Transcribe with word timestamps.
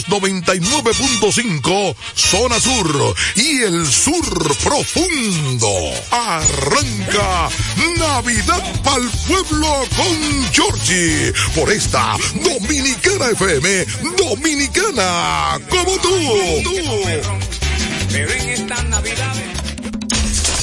los 0.00 0.20
99.5 0.20 1.96
zona 2.14 2.60
sur 2.60 3.14
y 3.34 3.62
el 3.62 3.86
sur 3.86 4.56
profundo. 4.58 5.68
Arranca 6.10 7.48
Navidad 7.98 8.82
para 8.82 8.96
el 8.96 9.10
pueblo 9.26 9.86
con 9.96 10.52
Georgie 10.52 11.32
por 11.54 11.70
esta 11.70 12.16
Dominicana 12.42 13.30
FM, 13.30 13.86
Dominicana 14.16 15.58
como 15.68 15.98
tú. 15.98 16.14
Pero 18.10 18.32
en 18.32 18.48
esta 18.48 18.82
Navidad 18.84 19.39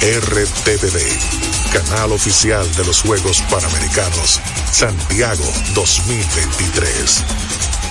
RTVD, 0.00 0.98
canal 1.72 2.12
oficial 2.12 2.70
de 2.76 2.84
los 2.84 3.00
Juegos 3.00 3.40
Panamericanos 3.50 4.40
Santiago 4.70 5.44
2023. 5.74 7.24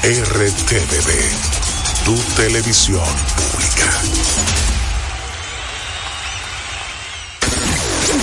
RTVD, 0.03 2.05
tu 2.05 2.15
televisión 2.35 3.03
pública. 3.35 3.91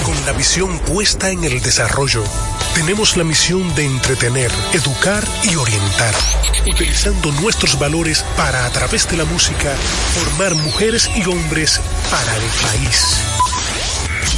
Con 0.05 0.27
la 0.27 0.33
visión 0.33 0.78
puesta 0.80 1.30
en 1.30 1.44
el 1.44 1.60
desarrollo, 1.60 2.22
tenemos 2.74 3.17
la 3.17 3.24
misión 3.24 3.74
de 3.74 3.84
entretener, 3.84 4.50
educar 4.72 5.27
y 5.42 5.56
orientar, 5.56 6.14
utilizando 6.67 7.33
nuestros 7.33 7.78
valores 7.78 8.24
para, 8.36 8.64
a 8.64 8.70
través 8.70 9.08
de 9.11 9.17
la 9.17 9.24
música, 9.24 9.74
formar 10.14 10.55
mujeres 10.55 11.11
y 11.17 11.28
hombres 11.28 11.80
para 12.11 12.36
el 12.36 12.44
país. 12.62 13.19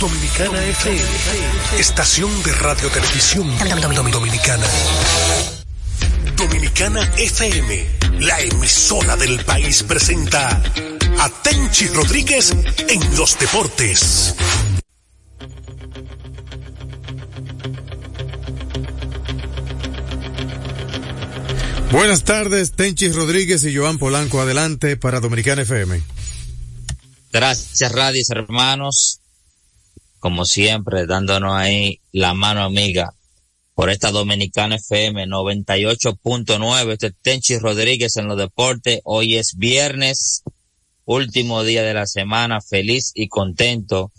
Dominicana 0.00 0.64
FM, 0.64 1.03
estación 1.78 2.42
de 2.42 2.53
radio 2.53 2.89
televisión 2.91 3.50
dominicana. 4.11 4.67
Dominicana 6.36 7.01
FM, 7.17 7.86
la 8.20 8.41
emisora 8.41 9.17
del 9.17 9.45
país 9.45 9.83
presenta 9.83 10.62
a 11.20 11.31
Tenchi 11.42 11.86
Rodríguez 11.89 12.51
en 12.89 13.17
los 13.17 13.39
deportes. 13.39 14.34
Buenas 21.91 22.25
tardes, 22.25 22.73
Tenchi 22.73 23.11
Rodríguez 23.11 23.64
y 23.64 23.77
Joan 23.77 23.98
Polanco, 23.98 24.41
adelante 24.41 24.97
para 24.97 25.20
Dominicana 25.20 25.62
FM. 25.62 26.03
Gracias, 27.33 27.92
radios 27.92 28.31
hermanos 28.31 29.20
como 30.25 30.47
siempre, 30.47 31.05
dándonos 31.05 31.53
ahí 31.53 32.00
la 32.11 32.33
mano 32.33 32.62
amiga 32.62 33.14
por 33.75 33.91
esta 33.91 34.11
Dominicana 34.11 34.77
FM 34.77 35.27
98.9. 35.27 36.92
Este 36.92 37.08
es 37.08 37.14
Tenchi 37.20 37.58
Rodríguez 37.58 38.17
en 38.17 38.28
los 38.28 38.39
deportes. 38.39 39.00
Hoy 39.05 39.36
es 39.36 39.55
viernes, 39.58 40.42
último 41.05 41.62
día 41.62 41.83
de 41.83 41.92
la 41.92 42.06
semana. 42.06 42.62
Feliz 42.62 43.12
y 43.14 43.28
contento 43.28 44.12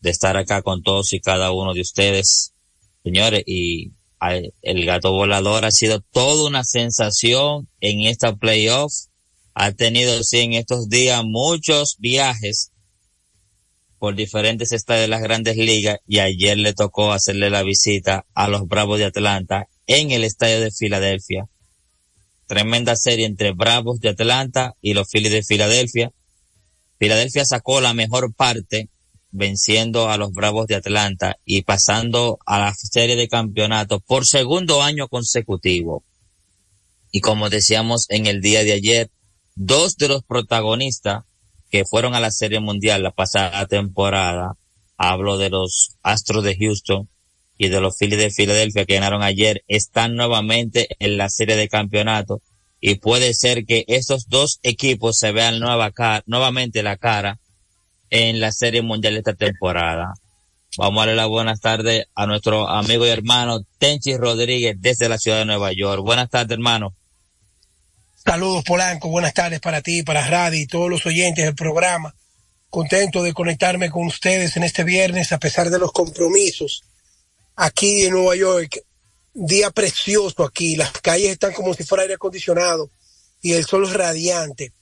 de 0.00 0.08
estar 0.08 0.38
acá 0.38 0.62
con 0.62 0.82
todos 0.82 1.12
y 1.12 1.20
cada 1.20 1.52
uno 1.52 1.74
de 1.74 1.82
ustedes. 1.82 2.54
Señores, 3.04 3.42
y 3.44 3.92
el 4.62 4.86
gato 4.86 5.12
volador 5.12 5.66
ha 5.66 5.72
sido 5.72 6.00
toda 6.00 6.48
una 6.48 6.64
sensación 6.64 7.68
en 7.82 8.06
esta 8.06 8.34
playoff. 8.34 8.94
Ha 9.52 9.72
tenido, 9.72 10.22
sí, 10.22 10.38
en 10.38 10.54
estos 10.54 10.88
días 10.88 11.22
muchos 11.22 11.96
viajes 11.98 12.69
por 14.00 14.16
diferentes 14.16 14.72
estadios 14.72 15.02
de 15.02 15.08
las 15.08 15.20
grandes 15.20 15.58
ligas 15.58 15.98
y 16.06 16.20
ayer 16.20 16.56
le 16.56 16.72
tocó 16.72 17.12
hacerle 17.12 17.50
la 17.50 17.62
visita 17.62 18.24
a 18.34 18.48
los 18.48 18.66
Bravos 18.66 18.98
de 18.98 19.04
Atlanta 19.04 19.68
en 19.86 20.10
el 20.10 20.24
estadio 20.24 20.58
de 20.58 20.70
Filadelfia. 20.70 21.48
Tremenda 22.46 22.96
serie 22.96 23.26
entre 23.26 23.52
Bravos 23.52 24.00
de 24.00 24.08
Atlanta 24.08 24.74
y 24.80 24.94
los 24.94 25.06
Phillies 25.10 25.32
de 25.32 25.42
Filadelfia. 25.42 26.12
Filadelfia 26.98 27.44
sacó 27.44 27.82
la 27.82 27.92
mejor 27.92 28.34
parte 28.34 28.88
venciendo 29.32 30.08
a 30.08 30.16
los 30.16 30.32
Bravos 30.32 30.66
de 30.66 30.76
Atlanta 30.76 31.36
y 31.44 31.62
pasando 31.62 32.38
a 32.46 32.58
la 32.58 32.74
serie 32.74 33.16
de 33.16 33.28
campeonato 33.28 34.00
por 34.00 34.26
segundo 34.26 34.82
año 34.82 35.08
consecutivo. 35.08 36.04
Y 37.10 37.20
como 37.20 37.50
decíamos 37.50 38.06
en 38.08 38.26
el 38.26 38.40
día 38.40 38.64
de 38.64 38.72
ayer, 38.72 39.10
dos 39.56 39.98
de 39.98 40.08
los 40.08 40.24
protagonistas 40.24 41.24
que 41.70 41.84
fueron 41.84 42.14
a 42.14 42.20
la 42.20 42.30
Serie 42.30 42.60
Mundial 42.60 43.02
la 43.02 43.12
pasada 43.12 43.66
temporada. 43.66 44.56
Hablo 44.96 45.38
de 45.38 45.50
los 45.50 45.96
Astros 46.02 46.44
de 46.44 46.56
Houston 46.56 47.08
y 47.56 47.68
de 47.68 47.80
los 47.80 47.96
Phillies 47.96 48.18
de 48.18 48.30
Filadelfia 48.30 48.84
que 48.84 48.94
ganaron 48.94 49.22
ayer. 49.22 49.62
Están 49.68 50.16
nuevamente 50.16 50.88
en 50.98 51.16
la 51.16 51.28
serie 51.28 51.56
de 51.56 51.68
campeonato 51.68 52.42
y 52.80 52.96
puede 52.96 53.34
ser 53.34 53.64
que 53.64 53.84
esos 53.86 54.28
dos 54.28 54.58
equipos 54.62 55.18
se 55.18 55.32
vean 55.32 55.60
nueva 55.60 55.92
nuevamente 56.26 56.82
la 56.82 56.96
cara 56.96 57.38
en 58.08 58.40
la 58.40 58.52
Serie 58.52 58.82
Mundial 58.82 59.16
esta 59.16 59.34
temporada. 59.34 60.14
Vamos 60.78 61.02
a 61.02 61.06
darle 61.06 61.16
las 61.16 61.28
buenas 61.28 61.60
tardes 61.60 62.06
a 62.14 62.26
nuestro 62.26 62.68
amigo 62.68 63.06
y 63.06 63.10
hermano 63.10 63.60
Tenchi 63.78 64.16
Rodríguez 64.16 64.76
desde 64.78 65.08
la 65.08 65.18
ciudad 65.18 65.38
de 65.38 65.44
Nueva 65.44 65.72
York. 65.72 66.02
Buenas 66.02 66.30
tardes, 66.30 66.52
hermano. 66.52 66.94
Saludos 68.22 68.64
Polanco, 68.64 69.08
buenas 69.08 69.32
tardes 69.32 69.60
para 69.60 69.80
ti, 69.80 70.02
para 70.02 70.26
Radi 70.26 70.60
y 70.60 70.66
todos 70.66 70.90
los 70.90 71.06
oyentes 71.06 71.42
del 71.42 71.54
programa. 71.54 72.14
Contento 72.68 73.22
de 73.22 73.32
conectarme 73.32 73.90
con 73.90 74.06
ustedes 74.06 74.56
en 74.58 74.62
este 74.62 74.84
viernes 74.84 75.32
a 75.32 75.38
pesar 75.38 75.70
de 75.70 75.78
los 75.78 75.90
compromisos. 75.90 76.84
Aquí 77.56 78.02
en 78.02 78.12
Nueva 78.12 78.36
York, 78.36 78.84
día 79.32 79.70
precioso 79.70 80.44
aquí, 80.44 80.76
las 80.76 80.92
calles 80.92 81.30
están 81.30 81.54
como 81.54 81.72
si 81.72 81.82
fuera 81.82 82.02
aire 82.02 82.14
acondicionado 82.14 82.90
y 83.40 83.54
el 83.54 83.64
sol 83.64 83.84
es 83.84 83.94
radiante. 83.94 84.74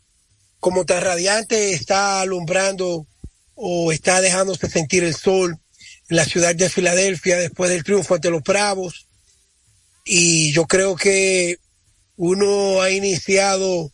Como 0.59 0.84
tan 0.84 1.00
radiante 1.00 1.75
está 1.75 2.20
alumbrando 2.20 3.06
o 3.55 3.93
está 3.93 4.20
dejándose 4.20 4.69
sentir 4.69 5.05
el 5.05 5.15
sol 5.15 5.56
en 6.09 6.16
la 6.16 6.25
ciudad 6.25 6.56
de 6.56 6.69
Filadelfia 6.69 7.37
después 7.37 7.70
del 7.70 7.84
triunfo 7.84 8.16
ante 8.16 8.31
los 8.31 8.43
Bravos. 8.43 9.06
Y 10.05 10.53
yo 10.53 10.66
creo 10.66 10.97
que 10.97 11.60
uno 12.19 12.83
ha 12.83 12.91
iniciado 12.91 13.93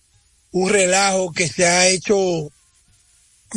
un 0.51 0.71
relajo 0.71 1.31
que 1.33 1.47
se 1.47 1.67
ha 1.67 1.89
hecho 1.89 2.51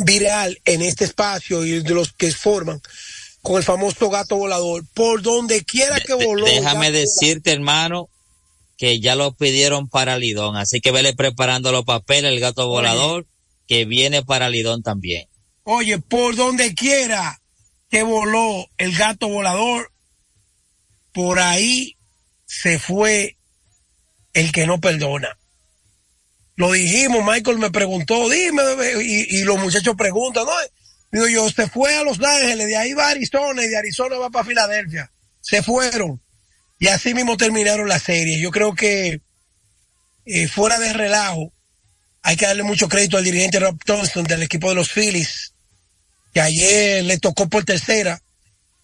viral 0.04 0.60
en 0.66 0.82
este 0.82 1.04
espacio 1.04 1.64
y 1.64 1.80
de 1.80 1.94
los 1.94 2.12
que 2.12 2.30
forman 2.32 2.80
con 3.40 3.56
el 3.56 3.64
famoso 3.64 4.10
gato 4.10 4.36
volador. 4.36 4.84
Por 4.92 5.22
donde 5.22 5.64
quiera 5.64 5.98
que 6.00 6.12
voló. 6.12 6.44
Déjame 6.44 6.90
decirte, 6.90 7.52
hermano, 7.52 8.10
que 8.76 9.00
ya 9.00 9.16
lo 9.16 9.32
pidieron 9.32 9.88
para 9.88 10.18
Lidón, 10.18 10.56
así 10.56 10.80
que 10.80 10.92
vele 10.92 11.14
preparando 11.14 11.72
los 11.72 11.84
papeles, 11.84 12.30
el 12.30 12.38
gato 12.38 12.68
volador, 12.68 13.26
que 13.66 13.86
viene 13.86 14.22
para 14.22 14.50
Lidón 14.50 14.82
también. 14.82 15.28
Oye, 15.64 15.98
por 15.98 16.36
donde 16.36 16.74
quiera 16.74 17.40
que 17.90 18.02
voló 18.02 18.68
el 18.76 18.94
gato 18.94 19.28
volador, 19.28 19.90
por 21.12 21.38
ahí 21.38 21.96
se 22.44 22.78
fue 22.78 23.37
el 24.40 24.52
que 24.52 24.66
no 24.66 24.80
perdona. 24.80 25.36
Lo 26.56 26.72
dijimos, 26.72 27.24
Michael 27.24 27.58
me 27.58 27.70
preguntó, 27.70 28.28
dime, 28.28 28.62
y, 29.02 29.44
los 29.44 29.58
muchachos 29.58 29.94
preguntan, 29.96 30.44
¿no? 30.44 30.52
Digo 31.12 31.28
yo, 31.28 31.50
se 31.50 31.68
fue 31.68 31.94
a 31.94 32.02
Los 32.02 32.20
Ángeles, 32.20 32.66
de 32.66 32.76
ahí 32.76 32.92
va 32.92 33.06
a 33.06 33.10
Arizona 33.10 33.64
y 33.64 33.68
de 33.68 33.76
Arizona 33.76 34.18
va 34.18 34.28
para 34.28 34.44
Filadelfia. 34.44 35.10
Se 35.40 35.62
fueron. 35.62 36.20
Y 36.78 36.88
así 36.88 37.14
mismo 37.14 37.36
terminaron 37.36 37.88
la 37.88 37.98
serie. 37.98 38.40
Yo 38.40 38.50
creo 38.50 38.74
que 38.74 39.20
eh, 40.26 40.48
fuera 40.48 40.78
de 40.78 40.92
relajo, 40.92 41.52
hay 42.22 42.36
que 42.36 42.46
darle 42.46 42.62
mucho 42.64 42.88
crédito 42.88 43.16
al 43.16 43.24
dirigente 43.24 43.60
Rob 43.60 43.78
Thompson 43.84 44.24
del 44.24 44.42
equipo 44.42 44.68
de 44.68 44.74
los 44.74 44.90
Phillies, 44.90 45.54
que 46.34 46.40
ayer 46.40 47.04
le 47.04 47.18
tocó 47.18 47.48
por 47.48 47.64
tercera, 47.64 48.20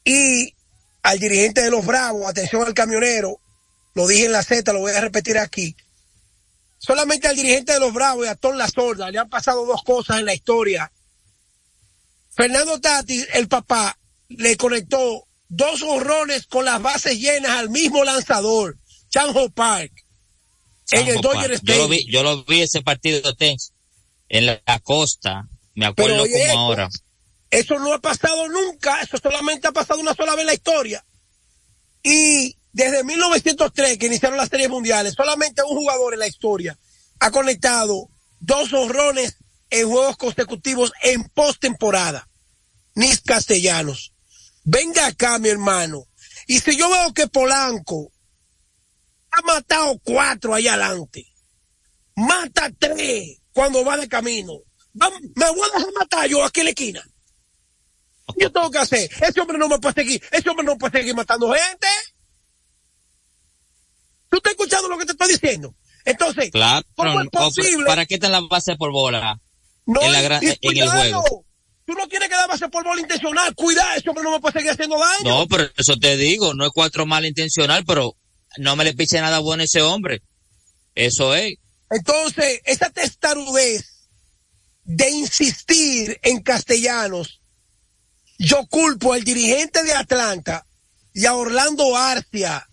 y 0.04 0.54
al 1.02 1.18
dirigente 1.18 1.60
de 1.60 1.70
los 1.70 1.84
Bravos, 1.84 2.26
atención 2.26 2.64
al 2.64 2.72
camionero, 2.72 3.40
lo 3.94 4.06
dije 4.06 4.26
en 4.26 4.32
la 4.32 4.43
Z, 4.43 4.73
lo 4.73 4.81
voy 4.81 4.93
a 4.93 5.00
repetir 5.00 5.38
aquí. 5.38 5.76
Solamente 6.79 7.29
al 7.29 7.37
dirigente 7.37 7.73
de 7.73 7.81
los 7.81 7.94
Bravos 7.94 8.26
y 8.26 8.29
a 8.29 8.35
Tom 8.35 8.56
La 8.56 8.69
Sorda 8.69 9.11
le 9.11 9.19
han 9.19 9.31
pasado 9.31 9.64
dos 9.64 9.82
cosas 9.82 10.19
en 10.19 10.26
la 10.26 10.35
historia. 10.35 10.93
Fernando 12.31 12.81
Tati, 12.81 13.25
el 13.35 13.49
papá, 13.49 13.99
le 14.29 14.56
conectó 14.56 15.26
dos 15.49 15.82
horrones 15.82 16.46
con 16.46 16.64
las 16.64 16.82
bases 16.82 17.19
llenas 17.19 17.52
al 17.52 17.70
mismo 17.70 18.05
lanzador, 18.05 18.76
Chanjo 19.08 19.49
Park, 19.50 19.93
en 20.91 21.08
el 21.08 21.20
Dodger 21.20 21.52
Stadium. 21.52 21.76
Yo 21.76 21.82
lo 21.82 21.88
vi, 21.88 22.06
yo 22.11 22.23
lo 22.23 22.44
vi 22.44 22.62
ese 22.62 22.82
partido 22.82 23.32
de 23.32 23.56
en 24.29 24.46
la, 24.46 24.61
costa, 24.82 25.49
me 25.75 25.87
acuerdo 25.87 26.25
como 26.25 26.58
ahora. 26.58 26.88
Eso 27.50 27.79
no 27.79 27.93
ha 27.93 28.00
pasado 28.00 28.49
nunca, 28.49 29.00
eso 29.00 29.17
solamente 29.23 29.69
ha 29.69 29.73
pasado 29.73 30.00
una 30.00 30.14
sola 30.14 30.32
vez 30.32 30.41
en 30.41 30.46
la 30.46 30.55
historia. 30.55 31.05
Y 32.02 32.56
desde 32.74 33.04
1903 33.04 33.98
que 33.98 34.06
iniciaron 34.06 34.36
las 34.36 34.48
series 34.48 34.68
mundiales, 34.68 35.14
solamente 35.14 35.62
un 35.62 35.76
jugador 35.76 36.12
en 36.12 36.18
la 36.18 36.26
historia 36.26 36.76
ha 37.20 37.30
conectado 37.30 38.10
dos 38.40 38.72
honrones 38.72 39.38
en 39.70 39.88
juegos 39.88 40.16
consecutivos 40.16 40.92
en 41.02 41.22
postemporada. 41.28 42.28
Nis 42.96 43.20
Castellanos. 43.20 44.12
Venga 44.64 45.06
acá, 45.06 45.38
mi 45.38 45.50
hermano. 45.50 46.08
Y 46.48 46.58
si 46.58 46.76
yo 46.76 46.90
veo 46.90 47.14
que 47.14 47.28
Polanco 47.28 48.10
ha 49.30 49.42
matado 49.42 49.98
cuatro 50.02 50.52
allá 50.52 50.74
adelante, 50.74 51.26
mata 52.16 52.70
tres 52.76 53.38
cuando 53.52 53.84
va 53.84 53.96
de 53.96 54.08
camino, 54.08 54.54
me 54.92 55.50
voy 55.50 55.68
a 55.68 55.78
dejar 55.78 55.92
matar 55.96 56.28
yo 56.28 56.44
aquí 56.44 56.60
en 56.60 56.64
la 56.64 56.70
esquina. 56.70 57.04
Yo 58.36 58.50
tengo 58.50 58.70
que 58.70 58.78
hacer. 58.78 59.08
Ese 59.20 59.40
hombre 59.40 59.58
no 59.58 59.68
me 59.68 59.78
puede 59.78 59.94
seguir. 59.94 60.22
Ese 60.32 60.50
hombre 60.50 60.66
no 60.66 60.76
puede 60.76 60.98
seguir 60.98 61.14
matando 61.14 61.52
gente. 61.52 61.86
¿Tú 64.34 64.38
estás 64.38 64.50
escuchando 64.54 64.88
lo 64.88 64.98
que 64.98 65.06
te 65.06 65.12
estoy 65.12 65.28
diciendo? 65.28 65.72
Entonces, 66.04 66.50
¿cómo 66.96 67.20
es 67.20 67.28
posible? 67.28 67.86
¿Para 67.86 68.04
qué 68.04 68.19
te 68.19 68.28
la 68.28 68.40
base 68.40 68.75
por 68.75 68.90
bola? 68.90 69.40
No, 69.86 70.02
en, 70.02 70.12
la 70.12 70.38
en 70.40 70.76
el 70.76 70.88
juego. 70.90 71.44
Tú 71.84 71.92
no 71.92 72.08
tienes 72.08 72.28
que 72.28 72.34
dar 72.34 72.48
base 72.48 72.69
por 72.69 72.82
bola 72.82 73.00
intencional. 73.00 73.54
Cuidado, 73.54 73.90
ese 73.96 74.08
hombre 74.08 74.25
no 74.25 74.32
me 74.32 74.40
puede 74.40 74.54
seguir 74.54 74.72
haciendo 74.72 74.98
daño. 74.98 75.38
No, 75.38 75.46
pero 75.46 75.69
eso 75.76 75.94
te 75.98 76.16
digo, 76.16 76.52
no 76.52 76.66
es 76.66 76.72
cuatro 76.75 77.06
mal 77.06 77.25
intencional, 77.25 77.84
pero 77.86 78.16
no 78.56 78.75
me 78.75 78.82
le 78.82 78.94
piche 78.94 79.20
nada 79.20 79.38
bueno 79.38 79.60
a 79.60 79.66
ese 79.66 79.82
hombre. 79.82 80.20
Eso 80.96 81.32
es. 81.36 81.54
Entonces, 81.90 82.60
esa 82.64 82.90
testarudez 82.90 84.08
de 84.82 85.10
insistir 85.10 86.19
en 86.22 86.42
castellanos, 86.42 87.40
yo 88.40 88.66
culpo 88.66 89.12
al 89.12 89.22
dirigente 89.22 89.84
de 89.84 89.92
Atlanta 89.92 90.66
y 91.12 91.25
a 91.25 91.34
Orlando 91.34 91.96
Arcia. 91.96 92.69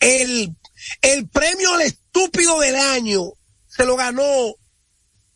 El, 0.00 0.56
el 1.02 1.28
premio 1.28 1.74
al 1.74 1.82
estúpido 1.82 2.60
del 2.60 2.76
año 2.76 3.32
se 3.68 3.84
lo 3.84 3.96
ganó 3.96 4.54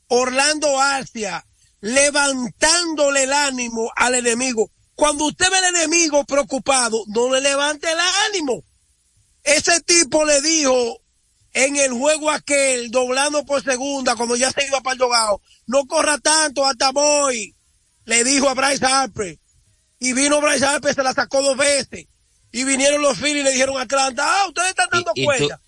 Orlando 0.08 0.80
Arcia 0.80 1.44
levantándole 1.80 3.24
el 3.24 3.32
ánimo 3.32 3.90
al 3.96 4.14
enemigo. 4.14 4.70
Cuando 4.94 5.26
usted 5.26 5.50
ve 5.50 5.58
al 5.58 5.76
enemigo 5.76 6.24
preocupado, 6.24 7.04
no 7.06 7.32
le 7.32 7.40
levante 7.40 7.90
el 7.90 7.98
ánimo. 8.28 8.64
Ese 9.44 9.80
tipo 9.82 10.24
le 10.24 10.40
dijo 10.40 11.00
en 11.52 11.76
el 11.76 11.92
juego 11.92 12.30
aquel, 12.30 12.90
doblando 12.90 13.44
por 13.44 13.62
segunda, 13.62 14.16
cuando 14.16 14.36
ya 14.36 14.50
se 14.50 14.66
iba 14.66 14.80
para 14.80 14.94
el 14.94 15.40
no 15.66 15.86
corra 15.86 16.18
tanto, 16.18 16.66
hasta 16.66 16.90
voy. 16.90 17.54
Le 18.04 18.24
dijo 18.24 18.48
a 18.48 18.54
Bryce 18.54 18.84
Harper. 18.84 19.38
Y 20.00 20.12
vino 20.12 20.40
Bryce 20.40 20.66
Harper, 20.66 20.94
se 20.94 21.02
la 21.02 21.12
sacó 21.12 21.42
dos 21.42 21.56
veces. 21.56 22.06
Y 22.52 22.64
vinieron 22.64 23.02
los 23.02 23.18
Phillies 23.18 23.40
y 23.40 23.44
le 23.44 23.52
dijeron 23.52 23.78
a 23.78 23.82
Atlanta, 23.82 24.24
ah, 24.26 24.48
ustedes 24.48 24.70
están 24.70 24.88
dando 24.90 25.12
cuenta. 25.24 25.60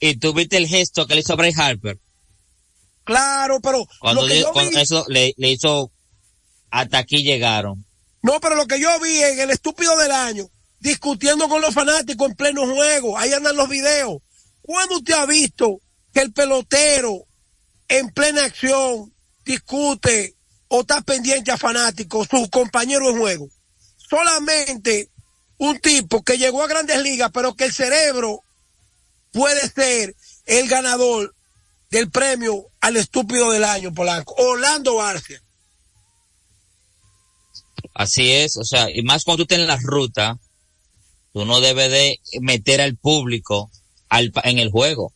y 0.00 0.16
tú 0.16 0.32
viste 0.32 0.56
el 0.56 0.66
gesto 0.66 1.06
que 1.06 1.14
le 1.14 1.20
hizo 1.20 1.36
Bryce 1.36 1.60
Harper. 1.60 1.98
Claro, 3.04 3.60
pero 3.60 3.86
cuando, 4.00 4.26
eso 4.26 5.04
le, 5.08 5.32
hizo 5.38 5.92
hasta 6.70 6.98
aquí 6.98 7.22
llegaron. 7.22 7.86
No, 8.20 8.40
pero 8.40 8.56
lo 8.56 8.66
que 8.66 8.80
yo 8.80 8.88
vi 8.98 9.22
en 9.22 9.38
el 9.38 9.50
estúpido 9.50 9.96
del 9.96 10.10
año, 10.10 10.50
discutiendo 10.80 11.48
con 11.48 11.60
los 11.60 11.72
fanáticos 11.72 12.28
en 12.28 12.34
pleno 12.34 12.66
juego, 12.66 13.16
ahí 13.16 13.32
andan 13.32 13.54
los 13.54 13.68
videos. 13.68 14.18
¿Cuándo 14.60 14.96
usted 14.96 15.14
ha 15.14 15.24
visto 15.24 15.80
que 16.12 16.20
el 16.20 16.32
pelotero 16.32 17.26
en 17.86 18.10
plena 18.10 18.44
acción 18.44 19.14
discute 19.44 20.34
o 20.66 20.80
está 20.80 21.00
pendiente 21.02 21.52
a 21.52 21.56
fanáticos, 21.56 22.26
sus 22.28 22.48
compañeros 22.48 23.10
en 23.10 23.18
juego? 23.20 23.48
Solamente 23.96 25.10
un 25.58 25.78
tipo 25.78 26.22
que 26.22 26.38
llegó 26.38 26.62
a 26.62 26.68
grandes 26.68 27.00
ligas, 27.02 27.30
pero 27.32 27.54
que 27.54 27.64
el 27.64 27.72
cerebro 27.72 28.42
puede 29.32 29.68
ser 29.68 30.14
el 30.46 30.68
ganador 30.68 31.34
del 31.90 32.10
premio 32.10 32.66
al 32.80 32.96
estúpido 32.96 33.50
del 33.50 33.64
año, 33.64 33.92
Polanco. 33.92 34.34
Orlando 34.38 35.00
Arcia. 35.00 35.42
Así 37.94 38.30
es, 38.32 38.56
o 38.56 38.64
sea, 38.64 38.90
y 38.90 39.02
más 39.02 39.24
cuando 39.24 39.38
tú 39.38 39.54
estás 39.54 39.58
en 39.58 39.66
la 39.66 39.78
ruta, 39.82 40.38
tú 41.32 41.44
no 41.44 41.60
debes 41.60 41.90
de 41.90 42.20
meter 42.40 42.80
al 42.80 42.96
público 42.96 43.70
al, 44.08 44.32
en 44.44 44.58
el 44.58 44.70
juego. 44.70 45.12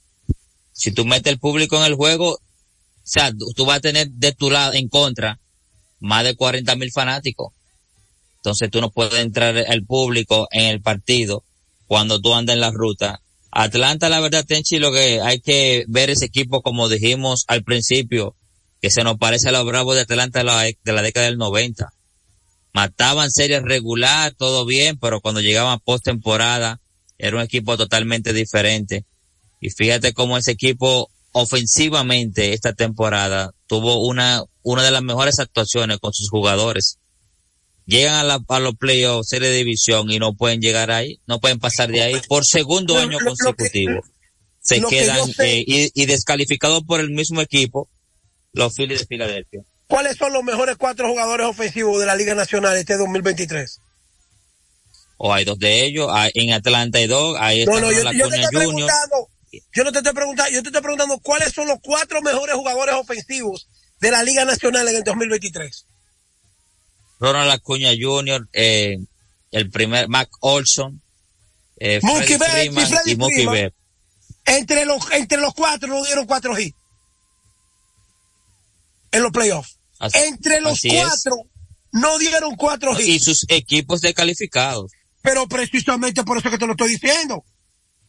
Si 0.72 0.92
tú 0.92 1.04
metes 1.04 1.32
el 1.32 1.38
público 1.38 1.76
en 1.76 1.84
el 1.84 1.94
juego, 1.94 2.32
o 2.32 2.40
sea, 3.02 3.32
tú 3.32 3.66
vas 3.66 3.78
a 3.78 3.80
tener 3.80 4.08
de 4.10 4.32
tu 4.32 4.50
lado, 4.50 4.72
en 4.72 4.88
contra, 4.88 5.38
más 5.98 6.24
de 6.24 6.36
40 6.36 6.74
mil 6.76 6.90
fanáticos. 6.90 7.52
Entonces 8.40 8.70
tú 8.70 8.80
no 8.80 8.90
puedes 8.90 9.20
entrar 9.20 9.56
al 9.56 9.84
público 9.84 10.48
en 10.50 10.66
el 10.66 10.80
partido 10.80 11.44
cuando 11.86 12.20
tú 12.20 12.34
andas 12.34 12.54
en 12.54 12.60
la 12.60 12.70
ruta 12.70 13.20
Atlanta, 13.52 14.08
la 14.08 14.20
verdad, 14.20 14.44
Tenchi, 14.46 14.78
lo 14.78 14.92
que 14.92 15.20
hay 15.20 15.40
que 15.40 15.84
ver 15.88 16.10
ese 16.10 16.26
equipo, 16.26 16.62
como 16.62 16.88
dijimos 16.88 17.44
al 17.48 17.64
principio, 17.64 18.36
que 18.80 18.90
se 18.90 19.02
nos 19.02 19.18
parece 19.18 19.48
a 19.48 19.52
los 19.52 19.66
Bravos 19.66 19.96
de 19.96 20.02
Atlanta 20.02 20.38
de 20.40 20.44
la, 20.44 20.62
de 20.62 20.92
la 20.92 21.02
década 21.02 21.26
del 21.26 21.36
90. 21.36 21.92
Mataban 22.72 23.30
series 23.30 23.62
regular, 23.62 24.32
todo 24.34 24.64
bien, 24.64 24.98
pero 24.98 25.20
cuando 25.20 25.40
llegaban 25.40 25.80
postemporada, 25.80 26.80
era 27.18 27.36
un 27.36 27.42
equipo 27.42 27.76
totalmente 27.76 28.32
diferente. 28.32 29.04
Y 29.60 29.70
fíjate 29.70 30.12
cómo 30.12 30.38
ese 30.38 30.52
equipo 30.52 31.10
ofensivamente 31.32 32.54
esta 32.54 32.72
temporada 32.72 33.52
tuvo 33.66 34.06
una, 34.06 34.44
una 34.62 34.84
de 34.84 34.92
las 34.92 35.02
mejores 35.02 35.40
actuaciones 35.40 35.98
con 35.98 36.12
sus 36.12 36.30
jugadores 36.30 36.99
llegan 37.90 38.14
a, 38.14 38.22
la, 38.22 38.40
a 38.48 38.60
los 38.60 38.76
playoffs, 38.76 39.28
serie 39.28 39.50
de 39.50 39.56
división 39.56 40.10
y 40.10 40.18
no 40.18 40.34
pueden 40.34 40.60
llegar 40.60 40.90
ahí, 40.90 41.20
no 41.26 41.40
pueden 41.40 41.58
pasar 41.58 41.90
de 41.90 42.02
ahí 42.02 42.14
por 42.28 42.46
segundo 42.46 42.96
año 42.96 43.18
consecutivo. 43.18 44.00
Se 44.60 44.80
quedan 44.80 45.28
eh, 45.38 45.64
y, 45.66 46.06
descalificados 46.06 46.84
por 46.84 47.00
el 47.00 47.10
mismo 47.10 47.40
equipo, 47.40 47.88
los 48.52 48.74
Phillies 48.74 49.00
de 49.00 49.06
Filadelfia. 49.06 49.62
¿Cuáles 49.88 50.16
son 50.16 50.32
los 50.32 50.44
mejores 50.44 50.76
cuatro 50.76 51.08
jugadores 51.08 51.46
ofensivos 51.48 51.98
de 51.98 52.06
la 52.06 52.14
Liga 52.14 52.34
Nacional 52.34 52.76
este 52.76 52.96
2023? 52.96 53.80
O 55.16 55.34
hay 55.34 55.44
dos 55.44 55.58
de 55.58 55.84
ellos, 55.84 56.10
en 56.34 56.52
Atlanta 56.52 56.98
hay 56.98 57.06
dos, 57.06 57.36
ahí 57.40 57.60
está 57.62 57.80
no, 57.80 57.90
yo, 57.90 58.12
yo 58.12 58.28
te 58.28 58.36
estoy 58.36 58.58
preguntando, 58.58 59.28
yo 59.74 59.84
no 59.84 59.92
te 59.92 59.98
estoy 59.98 60.14
preguntando, 60.14 60.52
yo 60.52 60.62
te 60.62 60.68
estoy 60.68 60.82
preguntando 60.82 61.18
cuáles 61.18 61.52
son 61.52 61.66
los 61.66 61.78
cuatro 61.82 62.22
mejores 62.22 62.54
jugadores 62.54 62.94
ofensivos 62.94 63.68
de 64.00 64.10
la 64.10 64.22
Liga 64.22 64.44
Nacional 64.44 64.88
en 64.88 64.96
el 64.96 65.02
2023. 65.02 65.86
Ronald 67.20 67.50
Acuña 67.50 67.90
Jr., 67.98 68.48
eh, 68.52 68.98
el 69.52 69.70
primer 69.70 70.08
Mac 70.08 70.30
Olson, 70.40 71.00
eh, 71.76 72.00
Mookie 72.02 72.38
y, 73.06 73.16
Mookie 73.16 73.46
Betts. 73.46 73.76
Entre 74.46 74.84
los, 74.86 75.10
entre 75.12 75.38
los 75.38 75.54
cuatro 75.54 75.88
no 75.88 76.02
dieron 76.04 76.26
cuatro 76.26 76.58
hits. 76.58 76.76
En 79.12 79.22
los 79.22 79.32
playoffs. 79.32 79.78
entre 80.14 80.60
los 80.60 80.80
cuatro 80.80 81.36
no 81.92 82.18
dieron 82.18 82.56
cuatro 82.56 82.92
hits. 82.98 83.08
Y 83.08 83.18
sus 83.20 83.46
equipos 83.48 84.00
descalificados. 84.00 84.92
Pero 85.22 85.46
precisamente 85.46 86.24
por 86.24 86.38
eso 86.38 86.50
que 86.50 86.58
te 86.58 86.66
lo 86.66 86.72
estoy 86.72 86.90
diciendo. 86.90 87.44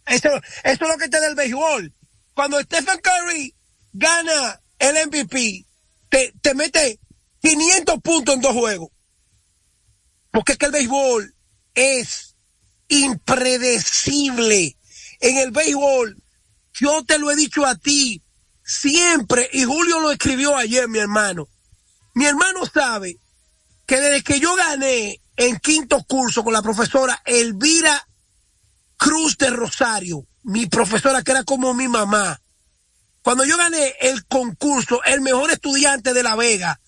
Eso, 0.05 0.29
eso 0.29 0.43
es 0.63 0.79
lo 0.79 0.97
que 0.97 1.09
te 1.09 1.19
da 1.19 1.27
el 1.27 1.35
béisbol. 1.35 1.93
Cuando 2.33 2.59
Stephen 2.61 2.99
Curry 2.99 3.53
gana 3.93 4.61
el 4.79 5.07
MVP, 5.07 5.65
te, 6.09 6.33
te 6.41 6.53
mete 6.53 6.99
500 7.41 7.99
puntos 8.01 8.35
en 8.35 8.41
dos 8.41 8.53
juegos. 8.53 8.89
Porque 10.31 10.53
es 10.53 10.57
que 10.57 10.65
el 10.67 10.71
béisbol 10.71 11.35
es 11.73 12.35
impredecible. 12.87 14.77
En 15.19 15.37
el 15.37 15.51
béisbol, 15.51 16.21
yo 16.73 17.03
te 17.03 17.19
lo 17.19 17.31
he 17.31 17.35
dicho 17.35 17.65
a 17.65 17.75
ti 17.75 18.23
siempre, 18.63 19.49
y 19.53 19.63
Julio 19.63 19.99
lo 19.99 20.11
escribió 20.11 20.55
ayer, 20.55 20.87
mi 20.87 20.99
hermano. 20.99 21.47
Mi 22.13 22.25
hermano 22.25 22.65
sabe 22.65 23.17
que 23.85 23.99
desde 23.99 24.23
que 24.23 24.39
yo 24.39 24.55
gané 24.55 25.21
en 25.35 25.57
quinto 25.59 26.03
curso 26.03 26.43
con 26.43 26.53
la 26.53 26.61
profesora 26.61 27.21
Elvira 27.25 28.07
Cruz 28.97 29.37
de 29.37 29.49
Rosario, 29.49 30.27
mi 30.43 30.67
profesora 30.67 31.23
que 31.23 31.31
era 31.31 31.43
como 31.43 31.73
mi 31.73 31.87
mamá, 31.87 32.41
cuando 33.21 33.45
yo 33.45 33.57
gané 33.57 33.95
el 34.01 34.25
concurso, 34.25 35.03
el 35.03 35.21
mejor 35.21 35.51
estudiante 35.51 36.13
de 36.13 36.23
La 36.23 36.35
Vega, 36.35 36.80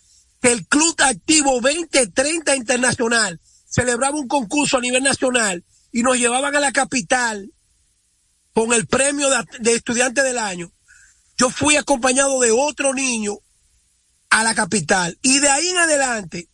el 0.43 0.67
Club 0.67 0.95
Activo 0.99 1.59
2030 1.61 2.55
Internacional 2.55 3.39
celebraba 3.65 4.17
un 4.17 4.27
concurso 4.27 4.77
a 4.77 4.81
nivel 4.81 5.03
nacional 5.03 5.63
y 5.91 6.03
nos 6.03 6.17
llevaban 6.17 6.55
a 6.55 6.59
la 6.59 6.71
capital 6.71 7.51
con 8.53 8.73
el 8.73 8.85
premio 8.85 9.29
de, 9.59 9.73
estudiante 9.73 10.21
del 10.21 10.37
año, 10.37 10.71
yo 11.37 11.49
fui 11.49 11.75
acompañado 11.75 12.39
de 12.39 12.51
otro 12.51 12.93
niño 12.93 13.37
a 14.29 14.43
la 14.43 14.53
capital 14.53 15.17
y 15.23 15.39
de 15.39 15.49
ahí 15.49 15.69
en 15.69 15.77
adelante, 15.77 16.49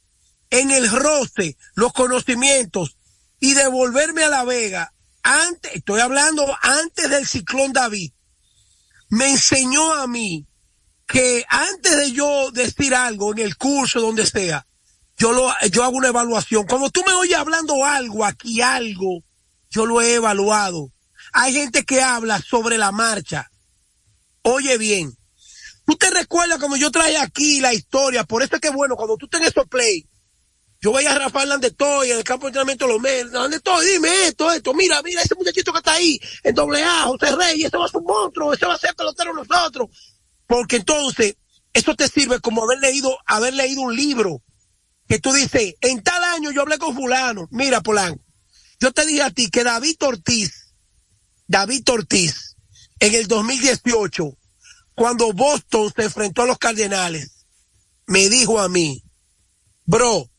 en 0.49 0.71
el 0.71 0.89
roce, 0.89 1.57
los 1.75 1.91
conocimientos 1.91 2.97
y 3.39 3.53
devolverme 3.53 4.23
a 4.23 4.29
La 4.29 4.43
Vega, 4.45 4.93
antes, 5.23 5.75
estoy 5.75 5.99
hablando 5.99 6.45
antes 6.61 7.09
del 7.09 7.27
ciclón 7.27 7.73
David, 7.73 8.13
me 9.09 9.31
enseñó 9.31 9.93
a 9.93 10.07
mí 10.07 10.47
que 11.09 11.43
antes 11.49 11.97
de 11.97 12.11
yo 12.11 12.51
decir 12.51 12.93
algo 12.93 13.31
en 13.31 13.39
el 13.39 13.57
curso, 13.57 13.99
donde 13.99 14.27
sea, 14.27 14.67
yo 15.17 15.33
lo, 15.33 15.51
yo 15.71 15.83
hago 15.83 15.97
una 15.97 16.09
evaluación. 16.09 16.67
Como 16.67 16.91
tú 16.91 17.03
me 17.03 17.13
oyes 17.13 17.35
hablando 17.35 17.83
algo 17.83 18.23
aquí, 18.23 18.61
algo, 18.61 19.23
yo 19.71 19.87
lo 19.87 20.01
he 20.01 20.13
evaluado. 20.13 20.91
Hay 21.33 21.53
gente 21.53 21.83
que 21.83 21.99
habla 21.99 22.39
sobre 22.39 22.77
la 22.77 22.91
marcha. 22.91 23.49
Oye 24.43 24.77
bien, 24.77 25.11
tú 25.83 25.95
te 25.95 26.11
recuerdas 26.11 26.59
como 26.59 26.77
yo 26.77 26.91
traje 26.91 27.17
aquí 27.17 27.59
la 27.59 27.73
historia, 27.73 28.23
por 28.23 28.43
eso 28.43 28.55
es 28.55 28.61
que 28.61 28.69
bueno, 28.69 28.95
cuando 28.95 29.17
tú 29.17 29.27
tenés 29.27 29.49
esos 29.49 29.67
play, 29.67 30.07
yo 30.79 30.91
voy 30.91 31.07
a 31.07 31.17
Rafael 31.17 31.49
Landetoy 31.49 32.11
en 32.11 32.19
el 32.19 32.23
campo 32.23 32.45
de 32.45 32.49
entrenamiento 32.49 32.85
de 32.85 32.93
los 32.93 33.01
meses. 33.01 33.31
Landetoy, 33.31 33.85
dime 33.85 34.27
esto, 34.27 34.49
esto. 34.51 34.73
Mira, 34.75 35.01
mira 35.01 35.23
ese 35.23 35.35
muchachito 35.35 35.73
que 35.73 35.79
está 35.79 35.93
ahí 35.93 36.21
en 36.43 36.53
doble 36.53 36.83
A, 36.83 37.01
José 37.05 37.35
Rey, 37.35 37.63
ese 37.63 37.75
va 37.75 37.85
a 37.85 37.87
ser 37.89 37.97
un 37.97 38.05
monstruo, 38.05 38.53
ese 38.53 38.65
va 38.67 38.75
a 38.75 38.77
ser 38.77 38.95
pelotero 38.95 39.33
nosotros. 39.33 39.89
Porque 40.49 40.77
entonces, 40.77 41.35
eso 41.73 41.95
te 41.95 42.07
sirve 42.07 42.39
como 42.39 42.63
haber 42.63 42.79
leído, 42.79 43.15
haber 43.27 43.53
leído 43.53 43.81
un 43.81 43.95
libro. 43.95 44.41
Que 45.07 45.19
tú 45.19 45.31
dices, 45.31 45.75
en 45.81 46.01
tal 46.01 46.23
año 46.23 46.49
yo 46.49 46.63
hablé 46.63 46.79
con 46.79 46.95
fulano. 46.95 47.47
Mira, 47.51 47.81
Polanco, 47.81 48.23
yo 48.79 48.91
te 48.91 49.05
dije 49.05 49.21
a 49.21 49.29
ti 49.29 49.51
que 49.51 49.63
David 49.63 49.97
Ortiz, 49.99 50.73
David 51.47 51.87
Ortiz, 51.91 52.55
en 52.99 53.13
el 53.13 53.27
2018, 53.27 54.39
cuando 54.95 55.33
Boston 55.33 55.93
se 55.95 56.05
enfrentó 56.05 56.41
a 56.41 56.47
los 56.47 56.57
Cardenales, 56.57 57.45
me 58.07 58.27
dijo 58.27 58.59
a 58.59 58.69
mí, 58.69 59.03
bro, 59.85 60.31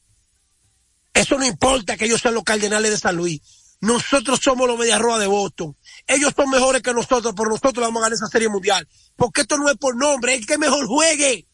eso 1.14 1.38
no 1.38 1.47
importa 1.47 1.97
que 1.97 2.07
ellos 2.07 2.21
sean 2.21 2.35
los 2.35 2.43
Cardenales 2.43 2.90
de 2.90 2.99
San 2.99 3.14
Luis. 3.14 3.43
Nosotros 3.81 4.40
somos 4.43 4.67
los 4.67 4.76
Mediarroa 4.76 5.21
de 5.21 5.29
Boston. 5.29 5.76
Ellos 6.11 6.33
son 6.35 6.50
mejores 6.50 6.83
que 6.83 6.93
nosotros, 6.93 7.35
pero 7.37 7.50
nosotros 7.50 7.87
vamos 7.87 8.00
a 8.00 8.07
ganar 8.07 8.14
esa 8.14 8.26
serie 8.26 8.49
mundial. 8.49 8.88
Porque 9.14 9.43
esto 9.43 9.57
no 9.59 9.71
es 9.71 9.76
por 9.76 9.95
nombre, 9.95 10.35
el 10.35 10.45
que 10.45 10.59
mejor 10.59 10.88
juegue. 10.88 11.47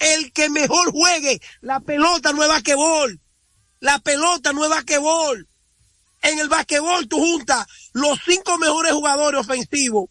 El 0.00 0.32
que 0.32 0.50
mejor 0.50 0.90
juegue. 0.90 1.40
La 1.60 1.78
pelota 1.78 2.32
no 2.32 2.42
es 2.42 2.48
basquetbol. 2.48 3.20
La 3.78 4.00
pelota 4.00 4.52
no 4.52 4.64
es 4.64 4.70
basquetbol. 4.70 5.48
En 6.22 6.40
el 6.40 6.48
basquetbol 6.48 7.06
tú 7.06 7.18
juntas 7.18 7.64
los 7.92 8.18
cinco 8.26 8.58
mejores 8.58 8.90
jugadores 8.90 9.42
ofensivos 9.42 10.10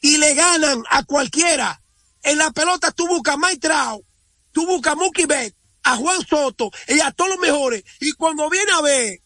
y 0.00 0.16
le 0.16 0.34
ganan 0.34 0.82
a 0.90 1.04
cualquiera. 1.04 1.80
En 2.24 2.38
la 2.38 2.50
pelota 2.50 2.90
tú 2.90 3.06
buscas 3.06 3.38
Mike 3.38 3.60
Trout, 3.60 4.04
tú 4.50 4.66
buscas 4.66 4.96
Mookie 4.96 5.26
Betts, 5.26 5.56
a 5.84 5.94
Juan 5.94 6.20
Soto 6.26 6.72
y 6.88 6.98
a 6.98 7.12
todos 7.12 7.30
los 7.30 7.38
mejores. 7.38 7.84
Y 8.00 8.10
cuando 8.14 8.50
viene 8.50 8.72
a 8.72 8.82
ver, 8.82 9.20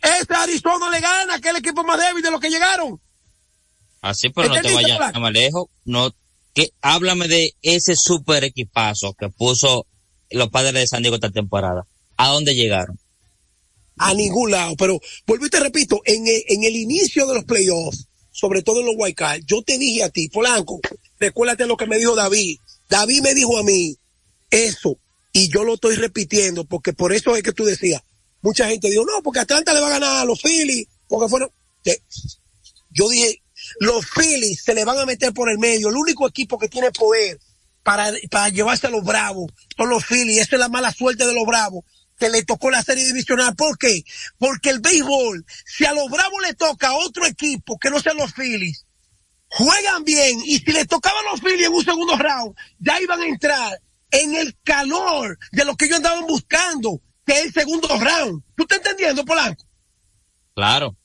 este 0.00 0.34
Arizona 0.34 0.88
le 0.88 1.00
gana, 1.00 1.38
que 1.38 1.48
es 1.48 1.54
el 1.54 1.60
equipo 1.60 1.84
más 1.84 2.00
débil 2.00 2.22
de 2.22 2.30
los 2.30 2.40
que 2.40 2.48
llegaron. 2.48 2.98
Así, 4.00 4.28
pero 4.30 4.48
no 4.48 4.60
te 4.60 4.72
vayas 4.72 4.98
más 5.18 5.32
lejos. 5.32 5.66
No, 5.84 6.14
que, 6.54 6.72
háblame 6.80 7.28
de 7.28 7.54
ese 7.62 7.96
super 7.96 8.44
equipazo 8.44 9.14
que 9.14 9.28
puso 9.28 9.86
los 10.30 10.48
padres 10.50 10.74
de 10.74 10.86
San 10.86 11.02
Diego 11.02 11.16
esta 11.16 11.30
temporada. 11.30 11.86
¿A 12.16 12.28
dónde 12.28 12.54
llegaron? 12.54 12.98
A 13.98 14.14
ningún 14.14 14.50
lado. 14.50 14.74
Pero 14.76 15.00
vuelvo 15.26 15.46
y 15.46 15.50
te 15.50 15.60
repito, 15.60 16.00
en 16.04 16.26
el, 16.26 16.42
en 16.48 16.64
el 16.64 16.76
inicio 16.76 17.26
de 17.26 17.34
los 17.34 17.44
playoffs, 17.44 18.06
sobre 18.30 18.62
todo 18.62 18.80
en 18.80 18.86
los 18.86 18.94
White 18.98 19.42
yo 19.46 19.62
te 19.62 19.78
dije 19.78 20.02
a 20.02 20.10
ti, 20.10 20.28
Polanco, 20.28 20.80
recuérdate 21.18 21.66
lo 21.66 21.76
que 21.76 21.86
me 21.86 21.98
dijo 21.98 22.14
David. 22.14 22.58
David 22.88 23.22
me 23.22 23.34
dijo 23.34 23.58
a 23.58 23.62
mí, 23.62 23.96
eso, 24.50 24.98
y 25.32 25.48
yo 25.48 25.64
lo 25.64 25.74
estoy 25.74 25.96
repitiendo, 25.96 26.64
porque 26.64 26.92
por 26.92 27.12
eso 27.12 27.34
es 27.36 27.42
que 27.42 27.52
tú 27.52 27.64
decías, 27.64 28.02
mucha 28.42 28.68
gente 28.68 28.88
dijo, 28.88 29.04
no, 29.04 29.22
porque 29.22 29.40
Atlanta 29.40 29.74
le 29.74 29.80
va 29.80 29.88
a 29.88 29.98
ganar 29.98 30.18
a 30.18 30.24
los 30.24 30.40
Phillies, 30.40 30.86
porque 31.08 31.28
fueron, 31.28 31.50
yo 32.90 33.08
dije, 33.08 33.42
los 33.80 34.06
Phillies 34.06 34.62
se 34.62 34.74
le 34.74 34.84
van 34.84 34.98
a 34.98 35.06
meter 35.06 35.32
por 35.32 35.50
el 35.50 35.58
medio, 35.58 35.88
el 35.88 35.96
único 35.96 36.26
equipo 36.26 36.58
que 36.58 36.68
tiene 36.68 36.90
poder 36.90 37.38
para, 37.82 38.10
para 38.30 38.48
llevarse 38.48 38.86
a 38.86 38.90
los 38.90 39.04
Bravos 39.04 39.52
son 39.76 39.88
los 39.88 40.04
Phillies, 40.04 40.38
esa 40.38 40.56
es 40.56 40.60
la 40.60 40.68
mala 40.68 40.92
suerte 40.92 41.26
de 41.26 41.34
los 41.34 41.46
Bravos, 41.46 41.84
que 42.18 42.30
le 42.30 42.44
tocó 42.44 42.70
la 42.70 42.82
serie 42.82 43.04
divisional. 43.04 43.54
¿Por 43.54 43.78
qué? 43.78 44.02
Porque 44.38 44.70
el 44.70 44.80
béisbol, 44.80 45.44
si 45.64 45.84
a 45.84 45.92
los 45.92 46.10
Bravos 46.10 46.42
le 46.42 46.54
toca 46.54 46.88
a 46.88 46.96
otro 46.96 47.26
equipo 47.26 47.78
que 47.78 47.90
no 47.90 48.00
sean 48.00 48.16
los 48.16 48.32
Phillies, 48.32 48.86
juegan 49.48 50.04
bien 50.04 50.40
y 50.44 50.58
si 50.58 50.72
le 50.72 50.84
tocaban 50.86 51.24
los 51.30 51.40
Phillies 51.40 51.66
en 51.66 51.74
un 51.74 51.84
segundo 51.84 52.16
round, 52.16 52.56
ya 52.78 53.00
iban 53.00 53.20
a 53.20 53.26
entrar 53.26 53.80
en 54.10 54.34
el 54.34 54.56
calor 54.62 55.38
de 55.52 55.64
lo 55.64 55.76
que 55.76 55.86
ellos 55.86 55.98
andaban 55.98 56.26
buscando, 56.26 57.00
que 57.24 57.38
es 57.38 57.46
el 57.46 57.52
segundo 57.52 57.88
round. 57.88 58.42
¿Tú 58.56 58.62
estás 58.62 58.78
entendiendo, 58.78 59.24
Polanco? 59.24 59.64
Claro. 60.54 60.96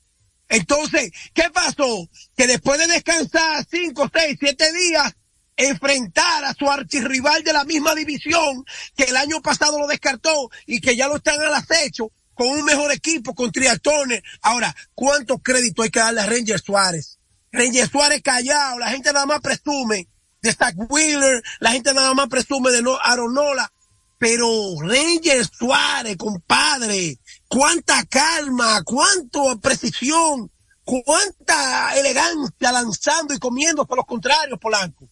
Entonces, 0.51 1.11
¿qué 1.33 1.49
pasó? 1.53 2.09
Que 2.35 2.45
después 2.45 2.77
de 2.77 2.87
descansar 2.87 3.65
cinco, 3.71 4.11
seis, 4.13 4.35
siete 4.37 4.69
días, 4.73 5.13
enfrentar 5.55 6.43
a 6.43 6.53
su 6.53 6.69
archirrival 6.69 7.41
de 7.43 7.53
la 7.53 7.63
misma 7.63 7.95
división 7.95 8.65
que 8.97 9.05
el 9.05 9.15
año 9.15 9.41
pasado 9.41 9.79
lo 9.79 9.87
descartó 9.87 10.49
y 10.65 10.81
que 10.81 10.97
ya 10.97 11.07
lo 11.07 11.15
están 11.15 11.39
al 11.39 11.53
acecho 11.53 12.11
con 12.33 12.49
un 12.49 12.65
mejor 12.65 12.91
equipo, 12.91 13.33
con 13.33 13.53
Triatones. 13.53 14.23
Ahora, 14.41 14.75
¿cuánto 14.93 15.37
crédito 15.39 15.83
hay 15.83 15.89
que 15.89 15.99
darle 15.99 16.19
a 16.19 16.25
Ranger 16.25 16.59
Suárez? 16.59 17.17
Ranger 17.53 17.89
Suárez 17.89 18.21
callado, 18.21 18.77
la 18.77 18.89
gente 18.89 19.13
nada 19.13 19.25
más 19.25 19.39
presume 19.39 20.09
de 20.41 20.53
Zach 20.53 20.75
Wheeler, 20.75 21.41
la 21.61 21.71
gente 21.71 21.93
nada 21.93 22.13
más 22.13 22.27
presume 22.27 22.71
de 22.71 22.81
no 22.81 22.99
Aronola, 23.01 23.71
pero 24.17 24.47
Ranger 24.81 25.47
Suárez, 25.47 26.17
compadre, 26.17 27.17
cuánta 27.51 28.05
calma, 28.05 28.81
cuánta 28.83 29.39
precisión, 29.61 30.49
cuánta 30.85 31.93
elegancia 31.99 32.71
lanzando 32.71 33.33
y 33.33 33.39
comiendo 33.39 33.85
por 33.85 33.97
los 33.97 34.05
contrarios, 34.05 34.57
Polanco. 34.57 35.09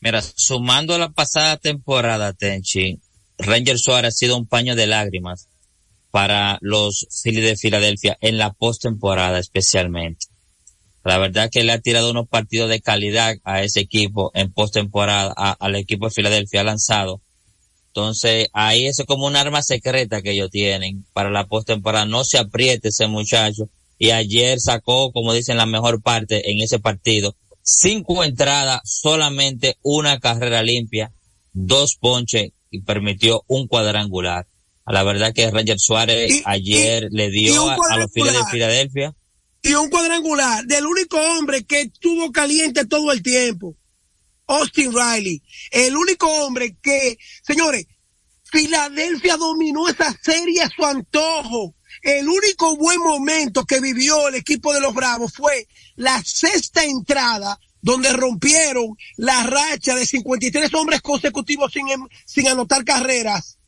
Mira, 0.00 0.20
sumando 0.20 0.94
a 0.94 0.98
la 0.98 1.10
pasada 1.10 1.56
temporada, 1.58 2.32
Tenchi, 2.32 3.00
Ranger 3.38 3.78
Suárez 3.78 4.08
ha 4.08 4.18
sido 4.18 4.36
un 4.36 4.46
paño 4.46 4.74
de 4.74 4.88
lágrimas 4.88 5.48
para 6.10 6.58
los 6.60 7.06
Phillies 7.22 7.44
de 7.44 7.56
Filadelfia 7.56 8.18
en 8.20 8.36
la 8.36 8.52
postemporada 8.52 9.38
especialmente. 9.38 10.26
La 11.04 11.18
verdad 11.18 11.50
que 11.50 11.62
le 11.62 11.72
ha 11.72 11.80
tirado 11.80 12.10
unos 12.10 12.28
partidos 12.28 12.68
de 12.68 12.80
calidad 12.80 13.36
a 13.44 13.62
ese 13.62 13.80
equipo 13.80 14.32
en 14.34 14.52
postemporada, 14.52 15.32
al 15.32 15.76
equipo 15.76 16.06
de 16.06 16.14
Filadelfia 16.14 16.62
ha 16.62 16.64
lanzado. 16.64 17.20
Entonces, 17.94 18.48
ahí 18.52 18.86
es 18.86 19.02
como 19.06 19.26
un 19.26 19.36
arma 19.36 19.62
secreta 19.62 20.22
que 20.22 20.32
ellos 20.32 20.50
tienen 20.50 21.04
para 21.12 21.30
la 21.30 21.46
postemporada. 21.46 22.06
No 22.06 22.24
se 22.24 22.38
apriete 22.38 22.88
ese 22.88 23.06
muchacho. 23.06 23.68
Y 23.98 24.10
ayer 24.10 24.58
sacó, 24.60 25.12
como 25.12 25.32
dicen, 25.32 25.56
la 25.56 25.66
mejor 25.66 26.02
parte 26.02 26.50
en 26.50 26.60
ese 26.60 26.78
partido 26.78 27.36
cinco 27.62 28.24
entradas, 28.24 28.80
solamente 28.84 29.78
una 29.82 30.18
carrera 30.18 30.62
limpia, 30.62 31.12
dos 31.52 31.96
ponches 31.96 32.50
y 32.70 32.80
permitió 32.82 33.44
un 33.46 33.68
cuadrangular. 33.68 34.46
A 34.84 34.92
la 34.92 35.04
verdad 35.04 35.32
que 35.32 35.50
Ranger 35.50 35.78
Suárez 35.78 36.42
ayer 36.44 37.08
le 37.10 37.30
dio 37.30 37.68
a, 37.70 37.76
los 37.98 38.10
Phillies 38.12 38.32
de 38.32 38.50
Filadelfia. 38.50 39.14
Y 39.62 39.74
un 39.74 39.88
cuadrangular 39.90 40.64
del 40.64 40.86
único 40.86 41.18
hombre 41.18 41.64
que 41.64 41.82
estuvo 41.82 42.32
caliente 42.32 42.84
todo 42.84 43.12
el 43.12 43.22
tiempo. 43.22 43.76
Austin 44.56 44.92
Riley. 44.92 45.42
El 45.70 45.96
único 45.96 46.28
hombre 46.28 46.76
que, 46.80 47.18
señores, 47.42 47.86
Filadelfia 48.44 49.36
dominó 49.36 49.88
esa 49.88 50.14
serie 50.22 50.62
a 50.62 50.68
su 50.68 50.84
antojo. 50.84 51.74
El 52.02 52.28
único 52.28 52.76
buen 52.76 53.00
momento 53.00 53.64
que 53.64 53.80
vivió 53.80 54.28
el 54.28 54.34
equipo 54.34 54.72
de 54.74 54.80
los 54.80 54.94
Bravos 54.94 55.32
fue 55.34 55.66
la 55.96 56.22
sexta 56.22 56.84
entrada 56.84 57.58
donde 57.80 58.12
rompieron 58.12 58.96
la 59.16 59.42
racha 59.42 59.94
de 59.94 60.06
53 60.06 60.72
hombres 60.74 61.00
consecutivos 61.00 61.72
sin, 61.72 61.88
em, 61.88 62.06
sin 62.24 62.46
anotar 62.48 62.84
carreras. 62.84 63.58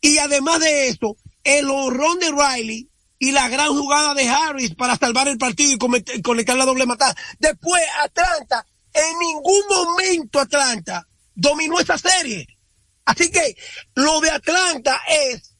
Y 0.00 0.18
además 0.18 0.60
de 0.60 0.88
eso, 0.88 1.16
el 1.44 1.68
horrón 1.68 2.18
de 2.18 2.30
Riley 2.30 2.88
y 3.18 3.32
la 3.32 3.48
gran 3.48 3.68
jugada 3.68 4.14
de 4.14 4.28
Harris 4.28 4.74
para 4.74 4.96
salvar 4.96 5.28
el 5.28 5.36
partido 5.36 5.72
y 5.72 6.22
conectar 6.22 6.56
la 6.56 6.64
doble 6.64 6.86
matada. 6.86 7.14
Después, 7.38 7.82
Atlanta, 8.02 8.66
en 8.92 9.18
ningún 9.18 9.62
momento 9.68 10.40
Atlanta 10.40 11.06
dominó 11.34 11.78
esa 11.80 11.98
serie. 11.98 12.46
Así 13.04 13.30
que 13.30 13.56
lo 13.94 14.20
de 14.20 14.30
Atlanta 14.30 15.00
es 15.08 15.56